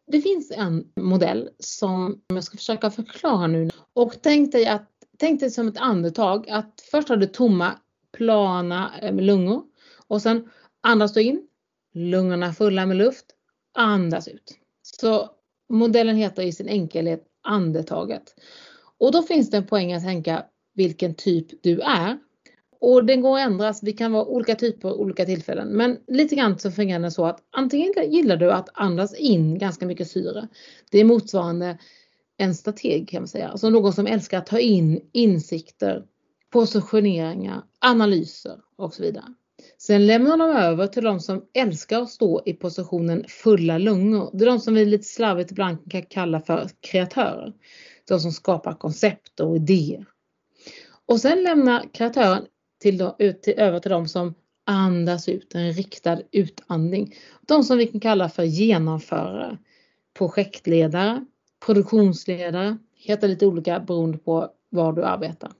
Det 0.07 0.21
finns 0.21 0.51
en 0.51 0.85
modell 0.97 1.49
som 1.59 2.21
jag 2.29 2.45
ska 2.45 2.57
försöka 2.57 2.91
förklara 2.91 3.47
nu 3.47 3.71
och 3.93 4.15
tänk 4.23 4.53
dig, 4.53 4.67
att, 4.67 4.89
tänk 5.19 5.41
dig 5.41 5.51
som 5.51 5.69
ett 5.69 5.79
andetag 5.79 6.51
att 6.51 6.85
först 6.91 7.09
har 7.09 7.17
du 7.17 7.27
tomma 7.27 7.79
plana 8.13 8.99
eh, 9.03 9.15
lungor 9.15 9.63
och 10.07 10.23
sen 10.23 10.51
andas 10.81 11.13
du 11.13 11.23
in, 11.23 11.49
lungorna 11.95 12.53
fulla 12.53 12.87
med 12.87 12.97
luft, 12.97 13.27
andas 13.75 14.29
ut. 14.29 14.59
Så 15.01 15.31
modellen 15.69 16.17
heter 16.17 16.43
i 16.43 16.53
sin 16.53 16.69
enkelhet 16.69 17.25
andetaget. 17.43 18.35
Och 18.99 19.13
då 19.13 19.23
finns 19.23 19.51
det 19.51 19.57
en 19.57 19.67
poäng 19.67 19.93
att 19.93 20.03
tänka 20.03 20.45
vilken 20.75 21.15
typ 21.15 21.63
du 21.63 21.81
är. 21.81 22.19
Och 22.81 23.05
den 23.05 23.21
går 23.21 23.39
att 23.39 23.47
ändras, 23.47 23.83
vi 23.83 23.93
kan 23.93 24.13
vara 24.13 24.25
olika 24.25 24.55
typer 24.55 24.93
olika 24.93 25.25
tillfällen. 25.25 25.69
Men 25.69 25.99
lite 26.07 26.35
grann 26.35 26.59
så 26.59 26.71
fungerar 26.71 27.01
det 27.01 27.11
så 27.11 27.27
att 27.27 27.41
antingen 27.51 27.93
gillar 28.11 28.37
du 28.37 28.53
att 28.53 28.69
andas 28.75 29.15
in 29.15 29.59
ganska 29.59 29.87
mycket 29.87 30.11
syre. 30.11 30.49
Det 30.91 30.99
är 30.99 31.05
motsvarande 31.05 31.79
en 32.37 32.55
strateg 32.55 33.09
kan 33.09 33.23
man 33.23 33.29
säga. 33.29 33.49
Alltså 33.49 33.71
någon 33.71 33.93
som 33.93 34.07
älskar 34.07 34.39
att 34.39 34.47
ta 34.47 34.59
in 34.59 35.01
insikter, 35.13 36.05
positioneringar, 36.51 37.63
analyser 37.79 38.61
och 38.77 38.95
så 38.95 39.03
vidare. 39.03 39.35
Sen 39.81 40.07
lämnar 40.07 40.37
de 40.37 40.51
över 40.51 40.87
till 40.87 41.05
de 41.05 41.21
som 41.21 41.45
älskar 41.55 42.03
att 42.03 42.11
stå 42.11 42.43
i 42.47 42.53
positionen 42.53 43.25
fulla 43.29 43.79
lungor. 43.79 44.31
Det 44.33 44.45
är 44.45 44.49
de 44.49 44.61
som 44.61 44.75
vi 44.75 44.85
lite 44.85 45.05
slarvigt 45.05 45.51
ibland 45.51 45.91
kan 45.91 46.03
kalla 46.03 46.41
för 46.41 46.69
kreatörer. 46.81 47.53
De 48.09 48.21
som 48.21 48.33
skapar 48.33 48.75
koncept 48.75 49.41
och 49.41 49.57
idéer. 49.57 50.07
Och 51.07 51.21
sen 51.21 51.43
lämnar 51.43 51.95
kreatören 51.95 52.45
till, 52.83 53.11
ut 53.19 53.43
till, 53.43 53.55
över 53.59 53.81
till 53.81 53.91
de 53.91 54.09
som 54.09 54.35
andas 54.67 55.29
ut, 55.29 55.55
en 55.55 55.73
riktad 55.73 56.19
utandning. 56.33 57.15
De 57.47 57.65
som 57.65 57.79
vi 57.79 57.87
kan 57.87 58.01
kalla 58.01 58.29
för 58.29 58.43
genomförare, 58.43 59.59
projektledare, 60.19 61.25
produktionsledare, 61.67 62.79
heter 62.95 63.29
lite 63.29 63.47
olika 63.47 63.81
beroende 63.81 64.19
på 64.19 64.51
var 64.71 64.93
du 64.93 65.05
arbetar. 65.05 65.53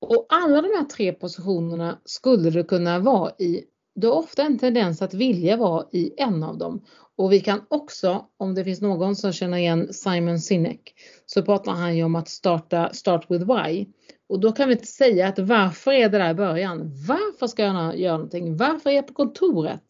Och 0.00 0.26
alla 0.28 0.62
de 0.62 0.68
här 0.68 0.84
tre 0.84 1.12
positionerna 1.12 1.98
skulle 2.04 2.50
du 2.50 2.64
kunna 2.64 2.98
vara 2.98 3.30
i. 3.38 3.64
Du 3.94 4.06
har 4.06 4.14
ofta 4.14 4.42
en 4.42 4.58
tendens 4.58 5.02
att 5.02 5.14
vilja 5.14 5.56
vara 5.56 5.86
i 5.92 6.14
en 6.16 6.42
av 6.42 6.58
dem. 6.58 6.84
Och 7.16 7.32
vi 7.32 7.40
kan 7.40 7.60
också, 7.68 8.26
om 8.36 8.54
det 8.54 8.64
finns 8.64 8.80
någon 8.80 9.16
som 9.16 9.32
känner 9.32 9.58
igen 9.58 9.92
Simon 9.92 10.40
Sinek, 10.40 10.94
så 11.26 11.42
pratar 11.42 11.72
han 11.72 11.96
ju 11.96 12.04
om 12.04 12.14
att 12.14 12.28
starta 12.28 12.92
Start 12.92 13.30
with 13.30 13.44
Why. 13.44 13.86
Och 14.28 14.40
då 14.40 14.52
kan 14.52 14.68
vi 14.68 14.74
inte 14.74 14.86
säga 14.86 15.28
att 15.28 15.38
varför 15.38 15.92
är 15.92 16.08
det 16.08 16.18
där 16.18 16.30
i 16.30 16.34
början? 16.34 16.92
Varför 17.08 17.46
ska 17.46 17.62
jag 17.62 17.98
göra 17.98 18.16
någonting? 18.16 18.56
Varför 18.56 18.90
är 18.90 18.94
jag 18.94 19.06
på 19.06 19.14
kontoret? 19.14 19.84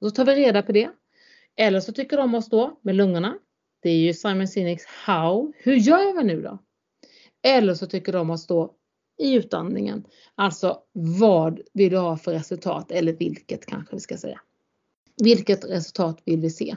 Och 0.00 0.06
då 0.06 0.10
tar 0.10 0.24
vi 0.24 0.34
reda 0.34 0.62
på 0.62 0.72
det. 0.72 0.90
Eller 1.56 1.80
så 1.80 1.92
tycker 1.92 2.16
de 2.16 2.34
att 2.34 2.44
stå 2.44 2.78
med 2.82 2.94
lungorna. 2.96 3.34
Det 3.82 3.90
är 3.90 3.96
ju 3.96 4.14
Simon 4.14 4.48
Sineks 4.48 4.86
How. 4.86 5.52
Hur 5.56 5.74
gör 5.74 6.16
vi 6.16 6.24
nu 6.24 6.42
då? 6.42 6.58
Eller 7.42 7.74
så 7.74 7.86
tycker 7.86 8.12
de 8.12 8.30
att 8.30 8.40
stå 8.40 8.74
i 9.18 9.34
utandningen. 9.34 10.04
Alltså 10.34 10.78
vad 10.92 11.60
vill 11.74 11.90
du 11.90 11.98
ha 11.98 12.16
för 12.16 12.32
resultat 12.32 12.90
eller 12.90 13.12
vilket 13.12 13.66
kanske 13.66 13.96
vi 13.96 14.00
ska 14.00 14.16
säga. 14.16 14.40
Vilket 15.22 15.64
resultat 15.64 16.22
vill 16.24 16.40
vi 16.40 16.50
se? 16.50 16.76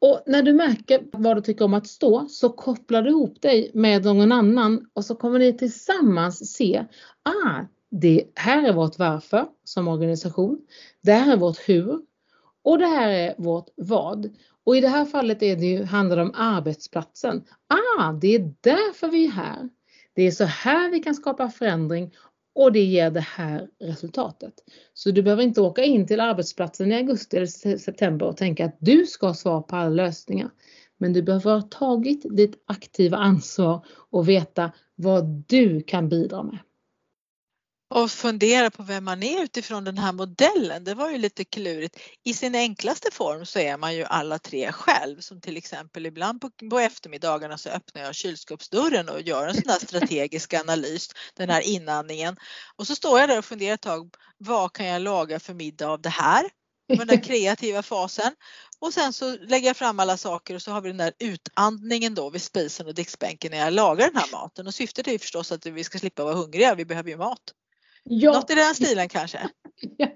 Och 0.00 0.22
när 0.26 0.42
du 0.42 0.52
märker 0.52 1.04
vad 1.12 1.36
du 1.36 1.40
tycker 1.40 1.64
om 1.64 1.74
att 1.74 1.86
stå 1.86 2.26
så 2.28 2.48
kopplar 2.48 3.02
du 3.02 3.10
ihop 3.10 3.42
dig 3.42 3.70
med 3.74 4.04
någon 4.04 4.32
annan 4.32 4.86
och 4.92 5.04
så 5.04 5.14
kommer 5.14 5.38
ni 5.38 5.58
tillsammans 5.58 6.52
se, 6.52 6.84
ah, 7.22 7.60
det 7.90 8.24
här 8.34 8.68
är 8.68 8.72
vårt 8.72 8.98
varför 8.98 9.46
som 9.64 9.88
organisation. 9.88 10.60
Det 11.02 11.12
här 11.12 11.32
är 11.32 11.36
vårt 11.36 11.68
hur 11.68 12.00
och 12.64 12.78
det 12.78 12.86
här 12.86 13.08
är 13.08 13.34
vårt 13.38 13.68
vad. 13.76 14.30
Och 14.64 14.76
i 14.76 14.80
det 14.80 14.88
här 14.88 15.04
fallet 15.04 15.42
är 15.42 15.56
det 15.56 15.66
ju, 15.66 15.84
handlar 15.84 16.16
det 16.16 16.22
om 16.22 16.34
arbetsplatsen. 16.34 17.44
Ah, 17.98 18.12
det 18.12 18.34
är 18.34 18.54
därför 18.60 19.08
vi 19.08 19.26
är 19.26 19.30
här. 19.30 19.68
Det 20.14 20.22
är 20.22 20.30
så 20.30 20.44
här 20.44 20.90
vi 20.90 21.00
kan 21.00 21.14
skapa 21.14 21.48
förändring 21.50 22.14
och 22.54 22.72
det 22.72 22.84
ger 22.84 23.10
det 23.10 23.20
här 23.20 23.68
resultatet. 23.80 24.54
Så 24.94 25.10
du 25.10 25.22
behöver 25.22 25.42
inte 25.42 25.60
åka 25.60 25.84
in 25.84 26.06
till 26.06 26.20
arbetsplatsen 26.20 26.92
i 26.92 26.94
augusti 26.94 27.36
eller 27.36 27.76
september 27.78 28.26
och 28.26 28.36
tänka 28.36 28.64
att 28.64 28.76
du 28.78 29.06
ska 29.06 29.26
ha 29.26 29.34
svar 29.34 29.60
på 29.60 29.76
alla 29.76 29.88
lösningar. 29.88 30.50
Men 30.98 31.12
du 31.12 31.22
behöver 31.22 31.54
ha 31.54 31.62
tagit 31.62 32.36
ditt 32.36 32.64
aktiva 32.66 33.16
ansvar 33.16 33.86
och 34.10 34.28
veta 34.28 34.72
vad 34.94 35.24
du 35.48 35.80
kan 35.80 36.08
bidra 36.08 36.42
med 36.42 36.58
och 37.94 38.10
fundera 38.10 38.70
på 38.70 38.82
vem 38.82 39.04
man 39.04 39.22
är 39.22 39.42
utifrån 39.42 39.84
den 39.84 39.98
här 39.98 40.12
modellen. 40.12 40.84
Det 40.84 40.94
var 40.94 41.10
ju 41.10 41.18
lite 41.18 41.44
klurigt. 41.44 41.98
I 42.24 42.34
sin 42.34 42.54
enklaste 42.54 43.10
form 43.12 43.46
så 43.46 43.58
är 43.58 43.76
man 43.76 43.94
ju 43.94 44.04
alla 44.04 44.38
tre 44.38 44.72
själv 44.72 45.20
som 45.20 45.40
till 45.40 45.56
exempel 45.56 46.06
ibland 46.06 46.40
på, 46.40 46.50
på 46.70 46.78
eftermiddagarna 46.78 47.58
så 47.58 47.68
öppnar 47.68 48.02
jag 48.02 48.14
kylskåpsdörren 48.14 49.08
och 49.08 49.20
gör 49.20 49.48
en 49.48 49.54
sån 49.54 49.62
där 49.66 49.86
strategisk 49.86 50.54
analys, 50.54 51.08
den 51.34 51.50
här 51.50 51.60
inandningen. 51.60 52.36
Och 52.76 52.86
så 52.86 52.94
står 52.94 53.20
jag 53.20 53.28
där 53.28 53.38
och 53.38 53.44
funderar 53.44 53.74
ett 53.74 53.80
tag, 53.80 54.14
vad 54.38 54.72
kan 54.72 54.86
jag 54.86 55.02
laga 55.02 55.40
för 55.40 55.54
middag 55.54 55.88
av 55.88 56.00
det 56.00 56.08
här? 56.08 56.50
Den 56.88 57.06
där 57.06 57.24
kreativa 57.24 57.82
fasen. 57.82 58.32
Och 58.78 58.94
sen 58.94 59.12
så 59.12 59.36
lägger 59.36 59.66
jag 59.66 59.76
fram 59.76 60.00
alla 60.00 60.16
saker 60.16 60.54
och 60.54 60.62
så 60.62 60.70
har 60.70 60.80
vi 60.80 60.88
den 60.88 60.96
där 60.96 61.12
utandningen 61.18 62.14
då 62.14 62.30
vid 62.30 62.42
spisen 62.42 62.86
och 62.86 62.94
diskbänken 62.94 63.50
när 63.50 63.58
jag 63.58 63.72
lagar 63.72 64.06
den 64.06 64.16
här 64.16 64.32
maten. 64.32 64.66
Och 64.66 64.74
syftet 64.74 65.06
är 65.08 65.12
ju 65.12 65.18
förstås 65.18 65.52
att 65.52 65.66
vi 65.66 65.84
ska 65.84 65.98
slippa 65.98 66.24
vara 66.24 66.34
hungriga, 66.34 66.74
vi 66.74 66.84
behöver 66.84 67.10
ju 67.10 67.16
mat. 67.16 67.52
Ja. 68.04 68.32
Något 68.32 68.50
i 68.50 68.54
den 68.54 68.74
stilen 68.74 69.08
kanske? 69.08 69.38
Ja, 69.96 70.08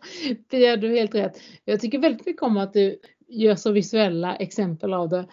det 0.49 0.59
gör 0.59 0.77
du 0.77 0.97
helt 0.97 1.15
rätt. 1.15 1.41
Jag 1.65 1.81
tycker 1.81 1.99
väldigt 1.99 2.27
mycket 2.27 2.43
om 2.43 2.57
att 2.57 2.73
du 2.73 3.01
gör 3.29 3.55
så 3.55 3.73
visuella 3.73 4.37
exempel 4.37 4.95
av 4.95 5.09
det. 5.09 5.29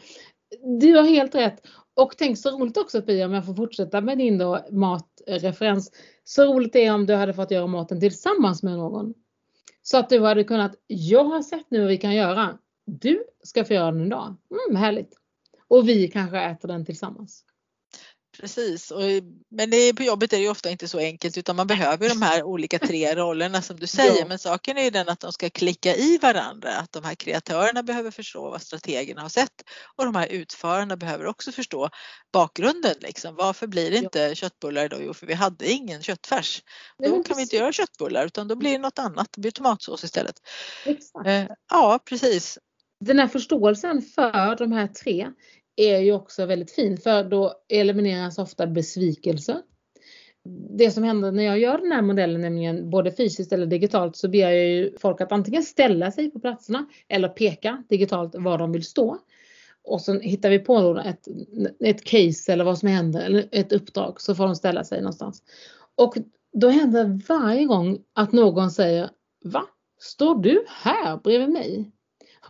Du 0.79 0.93
har 0.93 1.03
helt 1.03 1.35
rätt. 1.35 1.61
Och 1.93 2.17
tänk 2.17 2.37
så 2.37 2.51
roligt 2.51 2.77
också 2.77 3.01
Pia, 3.01 3.25
om 3.25 3.33
jag 3.33 3.45
får 3.45 3.53
fortsätta 3.53 4.01
med 4.01 4.17
din 4.17 4.37
då 4.37 4.65
matreferens. 4.71 5.91
Så 6.23 6.45
roligt 6.45 6.75
är 6.75 6.93
om 6.93 7.05
du 7.05 7.13
hade 7.15 7.33
fått 7.33 7.51
göra 7.51 7.67
maten 7.67 7.99
tillsammans 7.99 8.63
med 8.63 8.73
någon. 8.73 9.13
Så 9.81 9.97
att 9.97 10.09
du 10.09 10.21
hade 10.21 10.43
kunnat, 10.43 10.75
jag 10.87 11.23
har 11.23 11.41
sett 11.41 11.65
nu 11.71 11.79
vad 11.79 11.87
vi 11.87 11.97
kan 11.97 12.15
göra. 12.15 12.57
Du 12.85 13.23
ska 13.43 13.65
få 13.65 13.73
göra 13.73 13.91
den 13.91 14.05
idag. 14.05 14.35
Mm, 14.67 14.75
härligt. 14.75 15.13
Och 15.67 15.89
vi 15.89 16.07
kanske 16.07 16.39
äter 16.39 16.67
den 16.67 16.85
tillsammans. 16.85 17.43
Precis, 18.39 18.91
och, 18.91 19.02
men 19.52 19.69
det, 19.69 19.93
på 19.93 20.04
jobbet 20.04 20.34
är 20.34 20.38
det 20.38 20.43
ju 20.43 20.50
ofta 20.50 20.69
inte 20.69 20.88
så 20.88 21.00
enkelt 21.00 21.38
utan 21.38 21.56
man 21.56 21.67
behöver 21.67 22.10
de 22.10 22.21
här 22.21 22.43
olika 22.43 22.80
tre 22.80 23.15
rollerna 23.15 23.62
som 23.62 23.80
du 23.80 23.88
säger. 23.88 24.19
Ja. 24.19 24.26
Men 24.28 24.39
saken 24.39 24.78
är 24.78 24.84
ju 24.84 24.89
den 24.89 25.10
att 25.10 25.19
de 25.19 25.34
ska 25.34 25.50
klicka 25.50 25.95
i 25.95 26.17
varandra. 26.17 26.69
Att 26.69 26.91
de 26.91 27.04
här 27.04 27.15
kreatörerna 27.15 27.84
behöver 27.84 28.12
förstå 28.12 28.50
vad 28.50 28.62
strategerna 28.62 29.21
har 29.21 29.30
sett 29.30 29.63
och 29.95 30.06
de 30.06 30.15
här 30.15 30.28
utförarna 30.28 30.98
behöver 30.98 31.26
också 31.26 31.52
förstå 31.52 31.89
bakgrunden. 32.34 32.95
Liksom. 33.00 33.36
Varför 33.36 33.67
blir 33.67 33.91
det 33.91 33.98
inte 33.98 34.19
ja. 34.19 34.36
köttbullar 34.36 34.86
idag? 34.86 35.00
Jo, 35.04 35.13
för 35.13 35.28
vi 35.28 35.34
hade 35.34 35.71
ingen 35.71 36.04
köttfärs. 36.04 36.63
Då 37.04 37.24
kan 37.24 37.36
vi 37.36 37.41
inte 37.41 37.56
göra 37.56 37.71
köttbullar 37.71 38.26
utan 38.26 38.48
då 38.48 38.56
blir 38.56 38.71
det 38.71 38.78
något 38.78 39.00
annat. 39.00 39.28
Det 39.32 39.41
blir 39.41 39.52
tomatsås 39.52 40.04
istället. 40.04 40.36
Exakt. 40.86 41.28
Eh, 41.28 41.45
ja, 41.69 42.00
precis. 42.10 42.60
Den 43.00 43.19
här 43.19 43.28
förståelsen 43.28 44.02
för 44.02 44.56
de 44.56 44.71
här 44.71 44.88
tre 44.88 45.28
är 45.75 45.99
ju 45.99 46.13
också 46.13 46.45
väldigt 46.45 46.71
fin 46.71 46.97
för 46.97 47.23
då 47.23 47.53
elimineras 47.69 48.38
ofta 48.38 48.67
besvikelser. 48.67 49.61
det 50.77 50.91
som 50.91 51.03
händer 51.03 51.31
när 51.31 51.43
jag 51.43 51.59
gör 51.59 51.77
den 51.77 51.91
här 51.91 52.01
modellen, 52.01 52.41
nämligen 52.41 52.89
både 52.89 53.11
fysiskt 53.11 53.53
eller 53.53 53.65
digitalt, 53.65 54.15
så 54.15 54.27
ber 54.27 54.39
jag 54.39 54.55
ju 54.55 54.97
folk 54.97 55.21
att 55.21 55.31
antingen 55.31 55.63
ställa 55.63 56.11
sig 56.11 56.31
på 56.31 56.39
platserna 56.39 56.85
eller 57.07 57.27
peka 57.29 57.83
digitalt 57.89 58.35
var 58.38 58.57
de 58.57 58.71
vill 58.71 58.85
stå. 58.85 59.17
Och 59.83 60.01
sen 60.01 60.21
hittar 60.21 60.49
vi 60.49 60.59
på 60.59 61.01
ett, 61.05 61.27
ett 61.79 62.03
case 62.03 62.53
eller 62.53 62.63
vad 62.63 62.77
som 62.77 62.89
händer, 62.89 63.25
eller 63.25 63.49
ett 63.51 63.73
uppdrag, 63.73 64.21
så 64.21 64.35
får 64.35 64.45
de 64.45 64.55
ställa 64.55 64.83
sig 64.83 65.01
någonstans. 65.01 65.43
Och 65.95 66.17
då 66.53 66.69
händer 66.69 67.03
det 67.03 67.21
varje 67.29 67.65
gång 67.65 67.97
att 68.13 68.31
någon 68.31 68.71
säger 68.71 69.09
Va? 69.43 69.65
Står 69.99 70.35
du 70.35 70.65
här 70.67 71.17
bredvid 71.17 71.49
mig? 71.49 71.91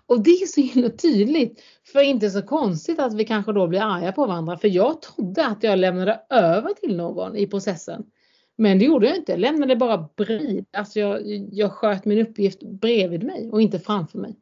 Och 0.07 0.23
det 0.23 0.29
är 0.29 0.45
så 0.45 0.61
himla 0.61 0.89
tydligt. 0.89 1.63
För 1.83 2.01
inte 2.01 2.29
så 2.29 2.41
konstigt 2.41 2.99
att 2.99 3.13
vi 3.13 3.25
kanske 3.25 3.53
då 3.53 3.67
blir 3.67 3.79
arga 3.79 4.11
på 4.11 4.25
varandra. 4.25 4.57
För 4.57 4.67
jag 4.67 5.01
trodde 5.01 5.47
att 5.47 5.63
jag 5.63 5.79
lämnade 5.79 6.21
över 6.29 6.73
till 6.73 6.95
någon 6.95 7.35
i 7.35 7.47
processen. 7.47 8.05
Men 8.57 8.79
det 8.79 8.85
gjorde 8.85 9.07
jag 9.07 9.17
inte. 9.17 9.31
Jag 9.31 9.39
lämnade 9.39 9.75
bara 9.75 10.09
bredvid. 10.15 10.65
Alltså 10.71 10.99
jag, 10.99 11.21
jag 11.51 11.71
sköt 11.71 12.05
min 12.05 12.27
uppgift 12.27 12.63
bredvid 12.63 13.23
mig 13.23 13.49
och 13.51 13.61
inte 13.61 13.79
framför 13.79 14.19
mig. 14.19 14.35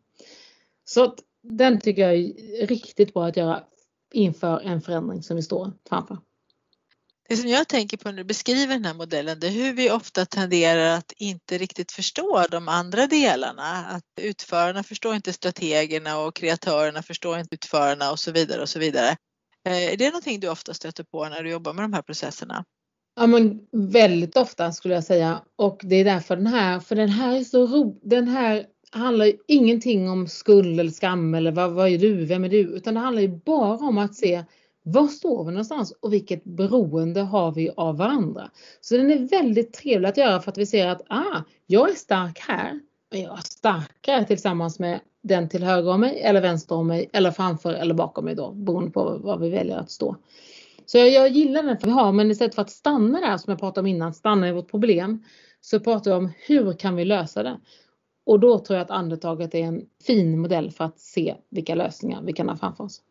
Så 0.86 1.04
att 1.04 1.19
den 1.43 1.80
tycker 1.80 2.02
jag 2.02 2.15
är 2.15 2.67
riktigt 2.67 3.13
bra 3.13 3.26
att 3.26 3.38
göra 3.38 3.63
inför 4.13 4.60
en 4.60 4.82
förändring 4.82 5.23
som 5.23 5.36
vi 5.36 5.41
står 5.41 5.71
framför. 5.89 6.17
Det 7.30 7.38
som 7.38 7.50
jag 7.50 7.68
tänker 7.68 7.98
på 7.98 8.10
när 8.10 8.18
du 8.18 8.24
beskriver 8.24 8.74
den 8.74 8.86
här 8.86 8.94
modellen 8.94 9.40
det 9.40 9.48
är 9.48 9.52
hur 9.52 9.74
vi 9.74 9.92
ofta 9.92 10.26
tenderar 10.26 10.98
att 10.98 11.14
inte 11.18 11.58
riktigt 11.58 11.92
förstå 11.92 12.46
de 12.52 12.68
andra 12.68 13.08
delarna. 13.08 13.86
Att 13.86 14.04
utförarna 14.22 14.84
förstår 14.84 15.16
inte 15.16 15.34
strategerna 15.34 16.20
och 16.20 16.36
kreatörerna 16.36 17.04
förstår 17.04 17.40
inte 17.40 17.56
utförarna 17.56 18.12
och 18.12 18.20
så 18.20 18.32
vidare 18.32 18.62
och 18.62 18.70
så 18.70 18.80
vidare. 18.80 19.18
Eh, 19.68 19.94
är 19.94 19.98
det 19.98 20.08
någonting 20.08 20.40
du 20.40 20.50
ofta 20.50 20.74
stöter 20.74 21.04
på 21.04 21.30
när 21.30 21.44
du 21.44 21.50
jobbar 21.50 21.74
med 21.74 21.84
de 21.84 21.94
här 21.94 22.02
processerna? 22.02 22.66
Ja 23.16 23.28
men 23.28 23.60
väldigt 23.72 24.38
ofta 24.38 24.72
skulle 24.72 24.94
jag 24.94 25.04
säga 25.04 25.42
och 25.56 25.82
det 25.84 25.96
är 25.96 26.06
därför 26.06 26.36
den 26.36 26.48
här, 26.48 26.80
för 26.80 26.96
den 26.96 27.10
här 27.10 27.36
är 27.36 27.44
så 27.44 27.68
ro, 27.68 28.00
den 28.04 28.28
här 28.28 28.66
handlar 28.92 29.26
ju 29.26 29.38
ingenting 29.48 30.10
om 30.10 30.28
skuld 30.28 30.80
eller 30.80 30.92
skam 30.92 31.34
eller 31.34 31.52
vad, 31.52 31.72
vad 31.72 31.90
är 31.90 31.98
du, 31.98 32.26
vem 32.26 32.44
är 32.44 32.50
du, 32.50 32.60
utan 32.60 32.94
det 32.94 33.00
handlar 33.00 33.22
ju 33.22 33.28
bara 33.28 33.74
om 33.74 33.98
att 33.98 34.16
se 34.16 34.44
var 34.84 35.08
står 35.08 35.43
vi 35.46 35.52
någonstans 35.52 35.93
och 36.00 36.13
vilket 36.13 36.43
beroende 36.43 37.22
har 37.22 37.52
vi 37.52 37.72
av 37.78 37.98
varandra? 37.98 38.52
Så 38.82 38.98
den 38.98 39.12
är 39.12 39.17
väldigt 39.17 39.74
trevlig 39.74 40.10
att 40.10 40.17
göra 40.17 40.41
för 40.41 40.52
att 40.52 40.58
vi 40.58 40.65
ser 40.65 40.88
att 40.88 41.02
ah, 41.10 41.41
jag 41.65 41.89
är 41.89 41.96
stark 41.96 42.39
här, 42.39 42.80
men 43.12 43.22
jag 43.22 43.38
är 43.38 43.41
starkare 43.41 44.26
tillsammans 44.26 44.80
med 44.80 45.00
den 45.24 45.50
till 45.50 45.63
höger 45.63 45.91
om 45.91 46.02
mig 46.02 46.22
eller 46.22 46.41
vänster 46.41 46.76
om 46.76 46.88
mig 46.88 47.10
eller 47.13 47.32
framför 47.32 47.74
eller 47.74 47.93
bakom 47.93 48.26
mig 48.26 48.36
då 48.36 48.52
beroende 48.52 48.91
på 48.91 49.17
var 49.17 49.38
vi 49.38 49.50
väljer 49.50 49.78
att 49.78 49.91
stå. 49.91 50.15
Så 50.86 50.98
jag, 50.98 51.10
jag 51.10 51.30
gillar 51.30 51.63
den 51.63 51.78
för 51.78 51.88
vi 51.88 51.93
har, 51.93 52.12
men 52.12 52.32
istället 52.32 52.56
för 52.56 52.62
att 52.62 52.69
stanna 52.69 53.19
där 53.19 53.38
som 53.38 53.52
jag 53.52 53.60
pratade 53.60 53.80
om 53.80 53.88
innan, 53.88 54.13
stanna 54.13 54.50
i 54.50 54.52
vårt 54.52 54.72
problem, 54.72 55.24
så 55.62 55.80
pratar 55.80 56.12
vi 56.12 56.17
om 56.17 56.32
hur 56.48 56.74
kan 56.74 56.96
vi 56.96 57.06
lösa 57.06 57.43
det? 57.43 57.60
Och 58.26 58.39
då 58.39 58.60
tror 58.60 58.78
jag 58.78 58.86
att 58.86 58.91
andetaget 58.91 59.56
är 59.56 59.63
en 59.63 59.86
fin 60.06 60.39
modell 60.39 60.72
för 60.72 60.84
att 60.84 61.00
se 61.00 61.36
vilka 61.50 61.76
lösningar 61.76 62.22
vi 62.24 62.34
kan 62.34 62.50
ha 62.50 62.58
framför 62.58 62.84
oss. 62.84 63.02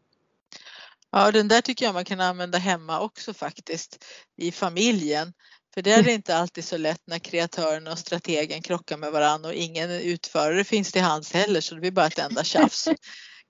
Ja, 1.12 1.31
den 1.31 1.48
där 1.48 1.61
tycker 1.61 1.85
jag 1.85 1.94
man 1.94 2.05
kan 2.05 2.20
använda 2.20 2.59
hemma 2.59 3.01
också 3.01 3.35
faktiskt 3.35 4.05
i 4.37 4.53
familjen. 4.53 5.33
För 5.75 5.83
det 5.83 5.92
är 5.92 6.03
det 6.03 6.12
inte 6.12 6.37
alltid 6.37 6.64
så 6.64 6.77
lätt 6.77 7.03
när 7.07 7.18
kreatören 7.18 7.87
och 7.87 7.98
strategen 7.98 8.62
krockar 8.62 8.96
med 8.96 9.12
varandra 9.12 9.48
och 9.48 9.55
ingen 9.55 9.90
utförare 9.90 10.64
finns 10.64 10.92
till 10.92 11.03
hands 11.03 11.33
heller 11.33 11.61
så 11.61 11.75
det 11.75 11.81
blir 11.81 11.90
bara 11.90 12.07
ett 12.07 12.18
enda 12.18 12.44
tjafs. 12.44 12.88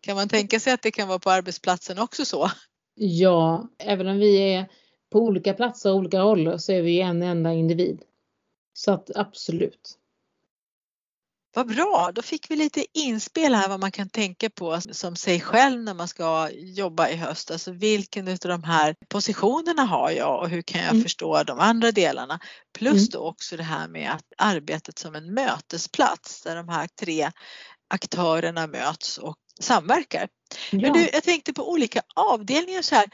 Kan 0.01 0.17
man 0.17 0.29
tänka 0.29 0.61
sig 0.61 0.73
att 0.73 0.83
det 0.83 0.91
kan 0.91 1.09
vara 1.09 1.19
på 1.19 1.31
arbetsplatsen 1.31 1.99
också 1.99 2.25
så? 2.25 2.51
Ja, 2.95 3.69
även 3.79 4.07
om 4.07 4.19
vi 4.19 4.55
är 4.55 4.69
på 5.13 5.19
olika 5.19 5.55
platser 5.55 5.91
och 5.91 5.97
olika 5.97 6.21
roller 6.21 6.59
så 6.59 6.73
är 6.73 6.83
vi 6.83 7.01
en 7.01 7.23
enda 7.23 7.53
individ. 7.53 8.03
Så 8.73 8.93
att 8.93 9.17
absolut. 9.17 9.99
Vad 11.55 11.67
bra, 11.67 12.11
då 12.15 12.23
fick 12.23 12.51
vi 12.51 12.57
lite 12.57 12.87
inspel 12.99 13.55
här 13.55 13.69
vad 13.69 13.81
man 13.81 13.93
kan 13.93 14.09
tänka 14.09 14.51
på 14.51 14.81
som 14.81 15.17
sig 15.17 15.41
själv 15.41 15.83
när 15.83 15.95
man 15.95 16.09
ska 16.09 16.51
jobba 16.53 17.09
i 17.09 17.17
höst. 17.17 17.51
Alltså 17.51 17.73
vilken 17.73 18.29
av 18.29 18.37
de 18.37 18.65
här 18.65 18.97
positionerna 19.09 19.83
har 19.83 20.11
jag 20.11 20.41
och 20.41 20.49
hur 20.49 20.63
kan 20.63 20.81
jag 20.81 20.91
mm. 20.91 21.03
förstå 21.03 21.43
de 21.43 21.61
andra 21.61 21.93
delarna? 21.93 22.41
Plus 22.75 22.93
mm. 22.93 23.09
då 23.11 23.19
också 23.19 23.57
det 23.57 23.63
här 23.63 23.89
med 23.89 24.11
att 24.11 24.25
arbetet 24.39 24.99
som 24.99 25.15
en 25.15 25.35
mötesplats 25.35 26.43
där 26.43 26.57
de 26.57 26.69
här 26.69 26.87
tre 26.87 27.31
aktörerna 27.89 28.67
möts 28.67 29.19
och 29.19 29.37
samverkar. 29.61 30.29
Ja. 30.71 30.81
Men 30.81 30.93
du, 30.93 31.09
jag 31.13 31.23
tänkte 31.23 31.53
på 31.53 31.71
olika 31.71 32.03
avdelningar 32.15 32.83
så 32.83 32.95
här. 32.95 33.07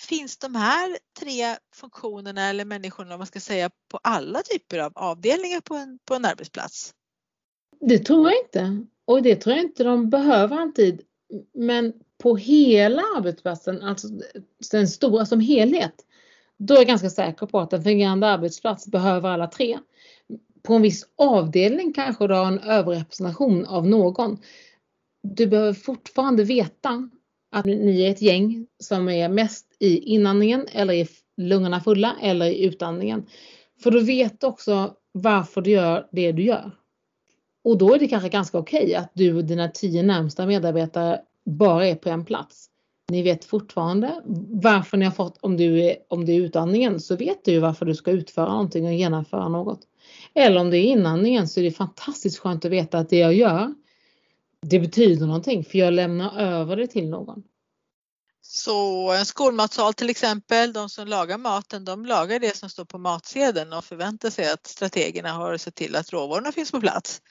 Finns 0.00 0.38
de 0.38 0.54
här 0.54 0.98
tre 1.20 1.56
funktionerna 1.74 2.48
eller 2.48 2.64
människorna, 2.64 3.14
om 3.14 3.18
man 3.18 3.26
ska 3.26 3.40
säga, 3.40 3.70
på 3.90 4.00
alla 4.02 4.42
typer 4.42 4.78
av 4.78 4.92
avdelningar 4.94 5.60
på 5.60 5.74
en, 5.74 5.98
på 6.04 6.14
en 6.14 6.24
arbetsplats? 6.24 6.94
Det 7.86 7.98
tror 7.98 8.30
jag 8.30 8.38
inte. 8.44 8.86
Och 9.04 9.22
det 9.22 9.36
tror 9.36 9.56
jag 9.56 9.64
inte 9.64 9.84
de 9.84 10.10
behöver 10.10 10.56
alltid. 10.56 11.02
Men 11.54 11.92
på 12.22 12.36
hela 12.36 13.02
arbetsplatsen, 13.16 13.82
alltså 13.82 14.08
den 14.70 14.88
stora 14.88 15.26
som 15.26 15.40
helhet, 15.40 15.94
då 16.58 16.74
är 16.74 16.78
jag 16.78 16.86
ganska 16.86 17.10
säker 17.10 17.46
på 17.46 17.60
att 17.60 17.72
en 17.72 17.82
fungerande 17.82 18.26
arbetsplats 18.26 18.86
behöver 18.86 19.28
alla 19.28 19.46
tre. 19.46 19.78
På 20.62 20.74
en 20.74 20.82
viss 20.82 21.06
avdelning 21.16 21.92
kanske 21.92 22.26
du 22.26 22.34
har 22.34 22.46
en 22.46 22.58
överrepresentation 22.58 23.66
av 23.66 23.86
någon. 23.86 24.38
Du 25.22 25.46
behöver 25.46 25.72
fortfarande 25.72 26.44
veta 26.44 27.08
att 27.52 27.64
ni 27.64 28.02
är 28.02 28.10
ett 28.10 28.22
gäng 28.22 28.66
som 28.78 29.08
är 29.08 29.28
mest 29.28 29.66
i 29.78 29.98
inandningen 29.98 30.66
eller 30.72 30.94
i 30.94 31.08
lungorna 31.36 31.80
fulla 31.80 32.16
eller 32.22 32.46
i 32.46 32.64
utandningen. 32.64 33.26
För 33.82 33.90
du 33.90 34.04
vet 34.04 34.44
också 34.44 34.94
varför 35.12 35.60
du 35.60 35.70
gör 35.70 36.08
det 36.12 36.32
du 36.32 36.42
gör. 36.42 36.81
Och 37.64 37.78
då 37.78 37.94
är 37.94 37.98
det 37.98 38.08
kanske 38.08 38.28
ganska 38.28 38.58
okej 38.58 38.84
okay 38.84 38.94
att 38.94 39.10
du 39.14 39.36
och 39.36 39.44
dina 39.44 39.68
tio 39.68 40.02
närmsta 40.02 40.46
medarbetare 40.46 41.20
bara 41.44 41.86
är 41.86 41.94
på 41.94 42.08
en 42.08 42.24
plats. 42.24 42.68
Ni 43.08 43.22
vet 43.22 43.44
fortfarande 43.44 44.22
varför 44.48 44.96
ni 44.96 45.04
har 45.04 45.12
fått, 45.12 45.38
om 45.40 45.56
du 45.56 45.80
är, 45.80 45.96
om 46.08 46.24
det 46.24 46.32
är 46.32 46.40
utandningen 46.40 47.00
så 47.00 47.16
vet 47.16 47.44
du 47.44 47.58
varför 47.58 47.86
du 47.86 47.94
ska 47.94 48.10
utföra 48.10 48.52
någonting 48.52 48.86
och 48.86 48.94
genomföra 48.94 49.48
något. 49.48 49.80
Eller 50.34 50.60
om 50.60 50.70
det 50.70 50.78
är 50.78 50.84
inandningen 50.84 51.48
så 51.48 51.60
är 51.60 51.64
det 51.64 51.70
fantastiskt 51.70 52.38
skönt 52.38 52.64
att 52.64 52.70
veta 52.70 52.98
att 52.98 53.08
det 53.08 53.18
jag 53.18 53.34
gör, 53.34 53.74
det 54.62 54.80
betyder 54.80 55.26
någonting 55.26 55.64
för 55.64 55.78
jag 55.78 55.94
lämnar 55.94 56.38
över 56.40 56.76
det 56.76 56.86
till 56.86 57.08
någon. 57.08 57.42
Så 58.44 59.10
en 59.12 59.26
skolmatsal 59.26 59.94
till 59.94 60.10
exempel, 60.10 60.72
de 60.72 60.88
som 60.88 61.08
lagar 61.08 61.38
maten, 61.38 61.84
de 61.84 62.06
lagar 62.06 62.38
det 62.38 62.56
som 62.56 62.70
står 62.70 62.84
på 62.84 62.98
matsedeln 62.98 63.72
och 63.72 63.84
förväntar 63.84 64.30
sig 64.30 64.50
att 64.50 64.66
strategerna 64.66 65.32
har 65.32 65.56
sett 65.56 65.74
till 65.74 65.96
att 65.96 66.12
råvarorna 66.12 66.52
finns 66.52 66.70
på 66.70 66.80
plats. 66.80 67.22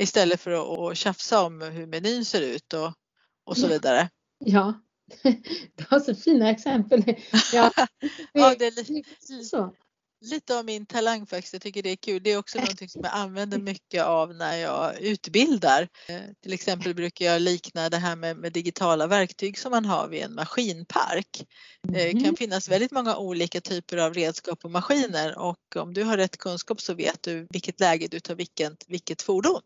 Istället 0.00 0.40
för 0.40 0.90
att, 0.90 0.96
tjafsa 0.96 1.42
om 1.42 1.60
hur 1.60 1.86
menyn 1.86 2.24
ser 2.24 2.40
ut 2.40 2.72
och, 2.72 2.92
och 3.44 3.56
så 3.56 3.66
vidare. 3.68 4.08
Ja, 4.44 4.80
du 5.74 5.84
har 5.90 6.00
så 6.00 6.14
fina 6.14 6.50
exempel. 6.50 7.02
Ja, 7.52 7.72
ja 8.32 8.54
det 8.58 8.66
är 8.66 8.92
lite, 8.92 9.44
så 9.44 9.74
lite 10.20 10.58
av 10.58 10.64
min 10.64 10.86
talang 10.86 11.26
faktiskt. 11.26 11.52
Jag 11.52 11.62
tycker 11.62 11.82
det 11.82 11.90
är 11.90 11.96
kul. 11.96 12.22
Det 12.22 12.30
är 12.30 12.38
också 12.38 12.58
någonting 12.58 12.88
som 12.88 13.00
jag 13.04 13.12
använder 13.14 13.58
mycket 13.58 14.04
av 14.04 14.34
när 14.34 14.56
jag 14.56 15.00
utbildar. 15.00 15.88
Eh, 16.08 16.20
till 16.42 16.52
exempel 16.52 16.94
brukar 16.94 17.24
jag 17.24 17.42
likna 17.42 17.90
det 17.90 17.96
här 17.96 18.16
med, 18.16 18.36
med 18.36 18.52
digitala 18.52 19.06
verktyg 19.06 19.58
som 19.58 19.70
man 19.70 19.84
har 19.84 20.08
vid 20.08 20.22
en 20.22 20.34
maskinpark. 20.34 21.46
Det 21.82 22.10
mm. 22.10 22.24
kan 22.24 22.36
finnas 22.36 22.68
väldigt 22.68 22.92
många 22.92 23.16
olika 23.16 23.60
typer 23.60 23.96
av 23.96 24.14
redskap 24.14 24.64
och 24.64 24.70
maskiner 24.70 25.38
och 25.38 25.76
om 25.76 25.94
du 25.94 26.04
har 26.04 26.16
rätt 26.16 26.36
kunskap 26.36 26.80
så 26.80 26.94
vet 26.94 27.22
du 27.22 27.46
vilket 27.50 27.80
läge 27.80 28.08
du 28.08 28.20
tar 28.20 28.34
vilket, 28.34 28.84
vilket 28.86 29.22
fordon. 29.22 29.60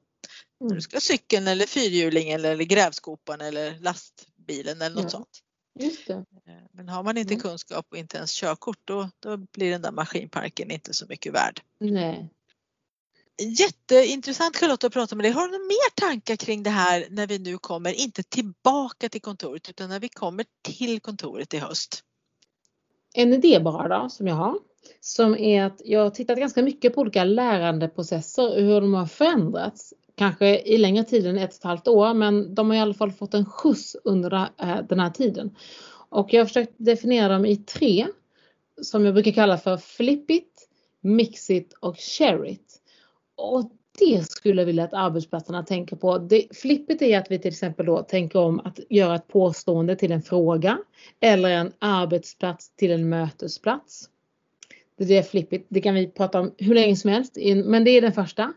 Mm. 0.61 0.75
Du 0.75 0.81
ska 0.81 0.97
ha 0.97 1.01
cykeln 1.01 1.49
eller 1.49 1.67
fyrhjulingen 1.67 2.45
eller 2.45 2.65
grävskopan 2.65 3.41
eller 3.41 3.81
lastbilen 3.81 4.83
eller 4.83 5.03
något 5.03 5.11
sånt. 5.11 5.41
Just 5.81 6.07
det. 6.07 6.15
Eh, 6.15 6.55
men 6.73 6.89
har 6.89 7.03
man 7.03 7.19
inte 7.19 7.35
mm. 7.35 7.43
kunskap 7.43 7.87
och 7.91 7.97
inte 7.97 8.17
ens 8.17 8.33
körkort 8.33 8.79
då, 8.85 9.11
då 9.21 9.37
blir 9.37 9.71
den 9.71 9.83
där 9.83 9.93
maskinparken 9.93 10.71
inte 10.71 10.95
så 10.95 11.07
mycket 11.09 11.35
värd. 11.35 11.61
Nej. 11.81 12.31
Jätteintressant 13.43 14.57
Charlotta 14.57 14.87
att 14.87 14.93
prata 14.93 15.17
med 15.17 15.25
dig. 15.25 15.33
Har 15.33 15.43
du 15.43 15.53
några 15.53 15.65
mer 15.65 15.91
tankar 15.95 16.37
kring 16.37 16.63
det 16.63 16.71
här 16.71 17.07
när 17.11 17.27
vi 17.27 17.39
nu 17.39 17.59
kommer, 17.59 17.93
inte 17.93 18.23
tillbaka 18.23 19.09
till 19.09 19.21
kontoret 19.21 19.69
utan 19.69 19.89
när 19.89 20.01
vi 20.01 20.09
kommer 20.09 20.47
till 20.63 21.01
kontoret 21.01 21.55
i 21.55 21.59
höst? 21.59 22.05
En 23.15 23.33
idé 23.33 23.61
bara 23.61 24.03
då 24.03 24.09
som 24.09 24.27
jag 24.27 24.35
har 24.35 24.59
som 25.01 25.37
är 25.37 25.65
att 25.65 25.83
jag 25.85 26.01
har 26.01 26.11
tittat 26.11 26.39
ganska 26.39 26.63
mycket 26.63 26.95
på 26.95 27.01
olika 27.01 27.25
lärandeprocesser 27.25 28.51
och 28.51 28.63
hur 28.63 28.81
de 28.81 28.95
har 28.95 29.07
förändrats 29.07 29.95
kanske 30.23 30.59
i 30.59 30.79
längre 30.79 31.05
tid 31.05 31.27
än 31.27 31.39
ett 31.39 31.51
och 31.51 31.57
ett 31.57 31.65
halvt 31.65 31.89
år 31.89 32.15
men 32.15 32.55
de 32.55 32.71
har 32.71 32.77
i 32.77 32.81
alla 32.81 32.95
fall 32.95 33.13
fått 33.13 33.35
en 33.35 33.45
skjuts 33.45 33.97
under 34.05 34.33
eh, 34.33 34.77
den 34.89 35.01
här 35.01 35.11
tiden. 35.11 35.57
Och 36.09 36.33
jag 36.33 36.41
har 36.41 36.47
försökt 36.47 36.73
definiera 36.77 37.29
dem 37.29 37.47
i 37.47 37.57
tre 37.57 38.07
som 38.83 39.05
jag 39.05 39.15
brukar 39.15 39.31
kalla 39.31 39.59
för 39.59 39.77
flip 39.77 40.31
it, 40.31 40.69
mix 41.01 41.51
it 41.51 41.73
och 41.81 41.99
share 41.99 42.51
it. 42.51 42.81
Och 43.37 43.71
det 43.99 44.31
skulle 44.31 44.61
jag 44.61 44.67
vilja 44.67 44.85
att 44.85 44.95
arbetsplatserna 44.95 45.63
tänker 45.63 45.97
på. 45.97 46.19
Det, 46.19 46.57
flippet 46.57 47.03
är 47.03 47.19
att 47.19 47.31
vi 47.31 47.39
till 47.39 47.53
exempel 47.53 47.87
då 47.87 48.03
tänker 48.03 48.39
om 48.39 48.61
att 48.61 48.81
göra 48.91 49.15
ett 49.15 49.29
påstående 49.29 49.97
till 49.97 50.13
en 50.13 50.23
fråga 50.23 50.79
eller 51.21 51.51
en 51.51 51.73
arbetsplats 51.79 52.77
till 52.77 52.91
en 52.91 53.09
mötesplats. 53.09 54.09
Det 54.99 55.19
är 55.19 55.23
flippigt. 55.23 55.67
Det 55.69 55.81
kan 55.81 55.95
vi 55.95 56.07
prata 56.07 56.41
om 56.41 56.55
hur 56.59 56.75
länge 56.75 56.97
som 56.97 57.11
helst. 57.11 57.39
Men 57.65 57.85
det 57.85 57.91
är 57.91 58.01
den 58.01 58.13
första. 58.13 58.53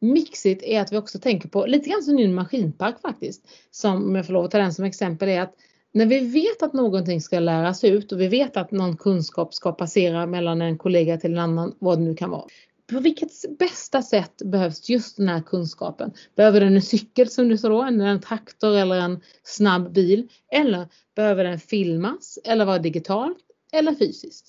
Mixigt 0.00 0.62
är 0.62 0.80
att 0.80 0.92
vi 0.92 0.96
också 0.96 1.18
tänker 1.18 1.48
på 1.48 1.66
lite 1.66 1.90
grann 1.90 2.02
som 2.02 2.18
en 2.18 2.34
maskinpark 2.34 3.00
faktiskt. 3.00 3.48
Som, 3.70 4.04
om 4.04 4.14
jag 4.14 4.26
får 4.26 4.32
lov 4.32 4.44
att 4.44 4.50
ta 4.50 4.58
den 4.58 4.74
som 4.74 4.84
exempel, 4.84 5.28
är 5.28 5.40
att 5.40 5.54
när 5.92 6.06
vi 6.06 6.20
vet 6.20 6.62
att 6.62 6.72
någonting 6.72 7.20
ska 7.20 7.38
läras 7.38 7.84
ut 7.84 8.12
och 8.12 8.20
vi 8.20 8.28
vet 8.28 8.56
att 8.56 8.70
någon 8.70 8.96
kunskap 8.96 9.54
ska 9.54 9.72
passera 9.72 10.26
mellan 10.26 10.62
en 10.62 10.78
kollega 10.78 11.16
till 11.16 11.32
en 11.32 11.38
annan, 11.38 11.74
vad 11.78 11.98
det 11.98 12.04
nu 12.04 12.14
kan 12.14 12.30
vara. 12.30 12.44
På 12.90 13.00
vilket 13.00 13.58
bästa 13.58 14.02
sätt 14.02 14.42
behövs 14.44 14.88
just 14.88 15.16
den 15.16 15.28
här 15.28 15.40
kunskapen? 15.42 16.12
Behöver 16.36 16.60
den 16.60 16.76
en 16.76 16.82
cykel 16.82 17.28
som 17.28 17.48
du 17.48 17.58
sa 17.58 17.68
då, 17.68 17.82
en 17.82 18.20
traktor 18.20 18.76
eller 18.76 18.96
en 18.96 19.20
snabb 19.42 19.92
bil? 19.92 20.28
Eller 20.52 20.88
behöver 21.16 21.44
den 21.44 21.58
filmas 21.58 22.38
eller 22.44 22.64
vara 22.64 22.78
digitalt 22.78 23.38
eller 23.72 23.94
fysiskt? 23.94 24.46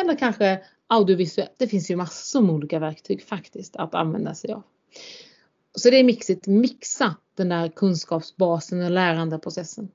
Eller 0.00 0.16
kanske 0.16 0.60
audiovisuellt. 0.86 1.54
Det 1.58 1.68
finns 1.68 1.90
ju 1.90 1.96
massor 1.96 2.40
med 2.40 2.54
olika 2.54 2.78
verktyg 2.78 3.22
faktiskt 3.22 3.76
att 3.76 3.94
använda 3.94 4.34
sig 4.34 4.52
av. 4.52 4.62
Så 5.74 5.90
det 5.90 5.96
är 5.96 6.04
mixigt, 6.04 6.46
mixa 6.46 7.16
den 7.36 7.48
där 7.48 7.68
kunskapsbasen 7.68 8.84
och 8.84 8.90
lärandeprocessen. 8.90 9.88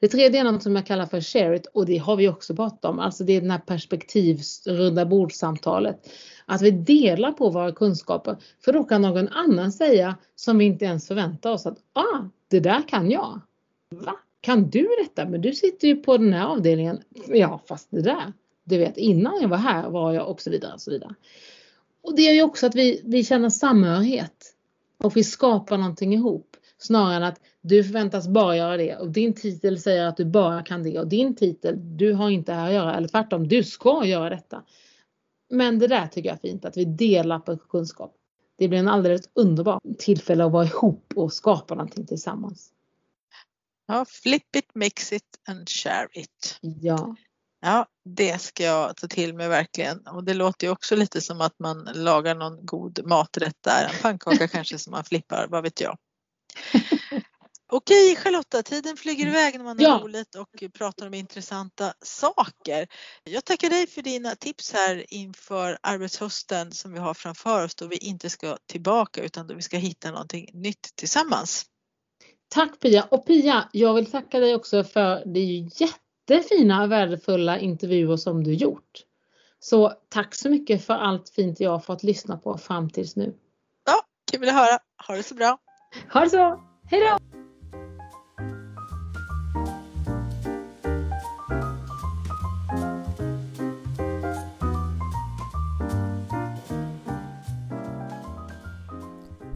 Det 0.00 0.08
tredje 0.08 0.40
är 0.40 0.44
något 0.44 0.62
som 0.62 0.76
jag 0.76 0.86
kallar 0.86 1.06
för 1.06 1.20
share 1.20 1.56
it 1.56 1.66
och 1.66 1.86
det 1.86 1.96
har 1.96 2.16
vi 2.16 2.28
också 2.28 2.56
pratat 2.56 2.84
om. 2.84 2.98
Alltså 2.98 3.24
det 3.24 3.32
är 3.32 3.40
den 3.40 3.50
här 3.50 3.58
perspektivsrunda 3.58 5.06
bordsamtalet. 5.06 6.10
Att 6.46 6.62
vi 6.62 6.70
delar 6.70 7.32
på 7.32 7.50
våra 7.50 7.72
kunskaper. 7.72 8.36
För 8.64 8.72
då 8.72 8.84
kan 8.84 9.02
någon 9.02 9.28
annan 9.28 9.72
säga 9.72 10.16
som 10.36 10.58
vi 10.58 10.64
inte 10.64 10.84
ens 10.84 11.08
förväntar 11.08 11.50
oss 11.50 11.66
att 11.66 11.78
ah, 11.92 12.28
det 12.48 12.60
där 12.60 12.88
kan 12.88 13.10
jag. 13.10 13.40
Va? 13.90 14.16
Kan 14.40 14.70
du 14.70 14.88
detta? 15.02 15.28
Men 15.28 15.40
du 15.40 15.52
sitter 15.52 15.88
ju 15.88 15.96
på 15.96 16.18
den 16.18 16.32
här 16.32 16.46
avdelningen. 16.46 17.02
Ja, 17.26 17.62
fast 17.68 17.88
det 17.90 18.02
där. 18.02 18.32
Du 18.64 18.78
vet, 18.78 18.96
innan 18.96 19.40
jag 19.40 19.48
var 19.48 19.56
här 19.56 19.90
var 19.90 20.12
jag 20.12 20.28
och 20.28 20.40
så 20.40 20.50
vidare. 20.50 20.72
Och 20.74 20.80
så 20.80 20.90
vidare. 20.90 21.14
Och 22.02 22.16
det 22.16 22.22
gör 22.22 22.32
ju 22.32 22.42
också 22.42 22.66
att 22.66 22.74
vi, 22.74 23.02
vi 23.04 23.24
känner 23.24 23.50
samhörighet. 23.50 24.54
Och 24.98 25.16
vi 25.16 25.24
skapar 25.24 25.78
någonting 25.78 26.14
ihop. 26.14 26.56
Snarare 26.78 27.16
än 27.16 27.22
att 27.22 27.40
du 27.60 27.84
förväntas 27.84 28.28
bara 28.28 28.56
göra 28.56 28.76
det 28.76 28.96
och 28.96 29.10
din 29.10 29.34
titel 29.34 29.80
säger 29.80 30.06
att 30.06 30.16
du 30.16 30.24
bara 30.24 30.62
kan 30.62 30.82
det 30.82 30.98
och 30.98 31.08
din 31.08 31.36
titel, 31.36 31.96
du 31.96 32.12
har 32.12 32.30
inte 32.30 32.52
här 32.52 32.66
att 32.66 32.74
göra 32.74 32.96
eller 32.96 33.08
tvärtom, 33.08 33.48
du 33.48 33.64
ska 33.64 34.04
göra 34.06 34.30
detta. 34.30 34.62
Men 35.50 35.78
det 35.78 35.86
där 35.86 36.06
tycker 36.06 36.28
jag 36.28 36.36
är 36.36 36.48
fint, 36.48 36.64
att 36.64 36.76
vi 36.76 36.84
delar 36.84 37.38
på 37.38 37.56
kunskap. 37.56 38.14
Det 38.58 38.68
blir 38.68 38.78
en 38.78 38.88
alldeles 38.88 39.28
underbar 39.34 39.80
tillfälle 39.98 40.44
att 40.44 40.52
vara 40.52 40.64
ihop 40.64 41.12
och 41.16 41.32
skapa 41.32 41.74
någonting 41.74 42.06
tillsammans. 42.06 42.72
Ja, 43.86 44.04
flip 44.08 44.56
it, 44.56 44.74
mix 44.74 45.12
it 45.12 45.40
and 45.48 45.68
share 45.68 46.08
it. 46.12 46.58
Ja. 46.60 47.16
Ja, 47.60 47.86
det 48.04 48.40
ska 48.40 48.64
jag 48.64 48.96
ta 48.96 49.06
till 49.06 49.34
mig 49.34 49.48
verkligen. 49.48 50.06
Och 50.06 50.24
det 50.24 50.34
låter 50.34 50.66
ju 50.66 50.72
också 50.72 50.96
lite 50.96 51.20
som 51.20 51.40
att 51.40 51.58
man 51.58 51.88
lagar 51.94 52.34
någon 52.34 52.66
god 52.66 53.06
maträtt 53.06 53.56
där. 53.60 53.84
En 53.84 54.02
pannkaka 54.02 54.48
kanske 54.52 54.78
som 54.78 54.90
man 54.90 55.04
flippar, 55.04 55.46
vad 55.48 55.62
vet 55.62 55.80
jag. 55.80 55.98
Okej 57.72 58.16
Charlotta, 58.16 58.62
tiden 58.62 58.96
flyger 58.96 59.26
iväg 59.26 59.58
när 59.58 59.64
man 59.64 59.78
har 59.78 59.84
ja. 59.84 60.00
roligt 60.02 60.34
och 60.34 60.72
pratar 60.74 61.06
om 61.06 61.14
intressanta 61.14 61.92
saker. 62.04 62.88
Jag 63.24 63.44
tackar 63.44 63.70
dig 63.70 63.86
för 63.86 64.02
dina 64.02 64.34
tips 64.34 64.72
här 64.72 65.04
inför 65.08 65.78
arbetshösten 65.82 66.72
som 66.72 66.92
vi 66.92 66.98
har 66.98 67.14
framför 67.14 67.64
oss 67.64 67.74
då 67.74 67.86
vi 67.86 67.96
inte 67.96 68.30
ska 68.30 68.56
tillbaka 68.66 69.22
utan 69.22 69.46
då 69.46 69.54
vi 69.54 69.62
ska 69.62 69.76
hitta 69.76 70.10
någonting 70.10 70.50
nytt 70.52 70.92
tillsammans. 70.94 71.66
Tack 72.48 72.80
Pia! 72.80 73.08
Och 73.10 73.26
Pia, 73.26 73.68
jag 73.72 73.94
vill 73.94 74.10
tacka 74.10 74.40
dig 74.40 74.54
också 74.54 74.84
för 74.84 75.22
det 75.26 75.40
är 75.40 75.44
ju 75.44 75.56
jättefina 76.34 76.82
och 76.82 76.92
värdefulla 76.92 77.58
intervjuer 77.58 78.16
som 78.16 78.44
du 78.44 78.54
gjort. 78.54 79.04
Så 79.58 79.92
tack 80.08 80.34
så 80.34 80.50
mycket 80.50 80.84
för 80.84 80.94
allt 80.94 81.28
fint 81.28 81.60
jag 81.60 81.70
har 81.70 81.78
fått 81.78 82.02
lyssna 82.02 82.36
på 82.36 82.58
fram 82.58 82.90
tills 82.90 83.16
nu. 83.16 83.34
Ja, 83.86 84.00
kul 84.32 84.48
att 84.48 84.54
höra. 84.54 84.78
Ha 85.06 85.16
det 85.16 85.22
så 85.22 85.34
bra! 85.34 85.58
Ha 86.12 86.20
det 86.20 86.30
så! 86.30 86.60
Hej 86.84 87.00
då! 87.00 87.18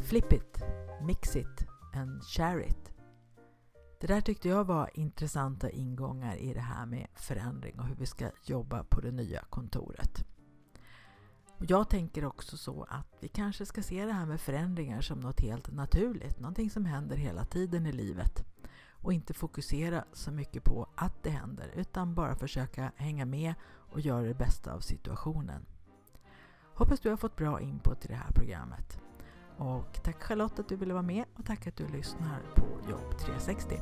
Flip 0.09 0.33
it, 0.33 0.59
mix 1.07 1.37
it 1.37 1.47
and 1.95 2.23
share 2.37 2.67
it. 2.67 2.94
Det 4.05 4.15
där 4.15 4.21
tyckte 4.21 4.49
jag 4.49 4.65
var 4.65 4.91
intressanta 4.95 5.71
ingångar 5.71 6.37
i 6.37 6.55
det 6.55 6.61
här 6.61 6.87
med 6.87 7.07
förändring 7.15 7.79
och 7.79 7.87
hur 7.87 7.95
vi 7.95 8.07
ska 8.07 8.31
jobba 8.43 8.85
på 8.85 9.01
det 9.01 9.11
nya 9.11 9.41
kontoret. 9.51 10.25
Jag 11.59 11.91
tänker 11.91 12.25
också 12.25 12.57
så 12.57 12.87
att 12.89 13.07
vi 13.21 13.29
kanske 13.29 13.67
ska 13.67 13.83
se 13.83 14.05
det 14.05 14.13
här 14.13 14.27
med 14.27 14.41
förändringar 14.41 15.01
som 15.01 15.21
något 15.21 15.41
helt 15.41 15.73
naturligt, 15.73 16.41
någonting 16.41 16.71
som 16.71 16.85
händer 16.85 17.17
hela 17.17 17.45
tiden 17.45 17.87
i 17.87 17.93
livet 17.93 18.45
och 18.91 19.13
inte 19.13 19.35
fokusera 19.35 20.05
så 20.13 20.31
mycket 20.31 20.65
på 20.65 20.89
att 20.95 21.23
det 21.23 21.31
händer 21.31 21.71
utan 21.75 22.15
bara 22.15 22.37
försöka 22.37 22.93
hänga 22.97 23.25
med 23.25 23.55
och 23.65 24.01
göra 24.01 24.23
det 24.23 24.35
bästa 24.35 24.73
av 24.73 24.81
situationen. 24.81 25.67
Hoppas 26.75 27.01
du 27.01 27.11
har 27.11 27.17
fått 27.17 27.37
bra 27.37 27.61
input 27.61 28.05
i 28.05 28.09
det 28.09 28.15
här 28.15 28.33
programmet. 28.33 29.01
Och 29.57 29.99
tack 30.03 30.23
Charlotte 30.23 30.59
att 30.59 30.69
du 30.69 30.77
ville 30.77 30.93
vara 30.93 31.03
med 31.03 31.25
och 31.39 31.45
tack 31.47 31.67
att 31.67 31.77
du 31.77 31.89
lyssnar 31.89 32.41
på 32.55 32.91
Jobb 32.91 33.19
360. 33.19 33.81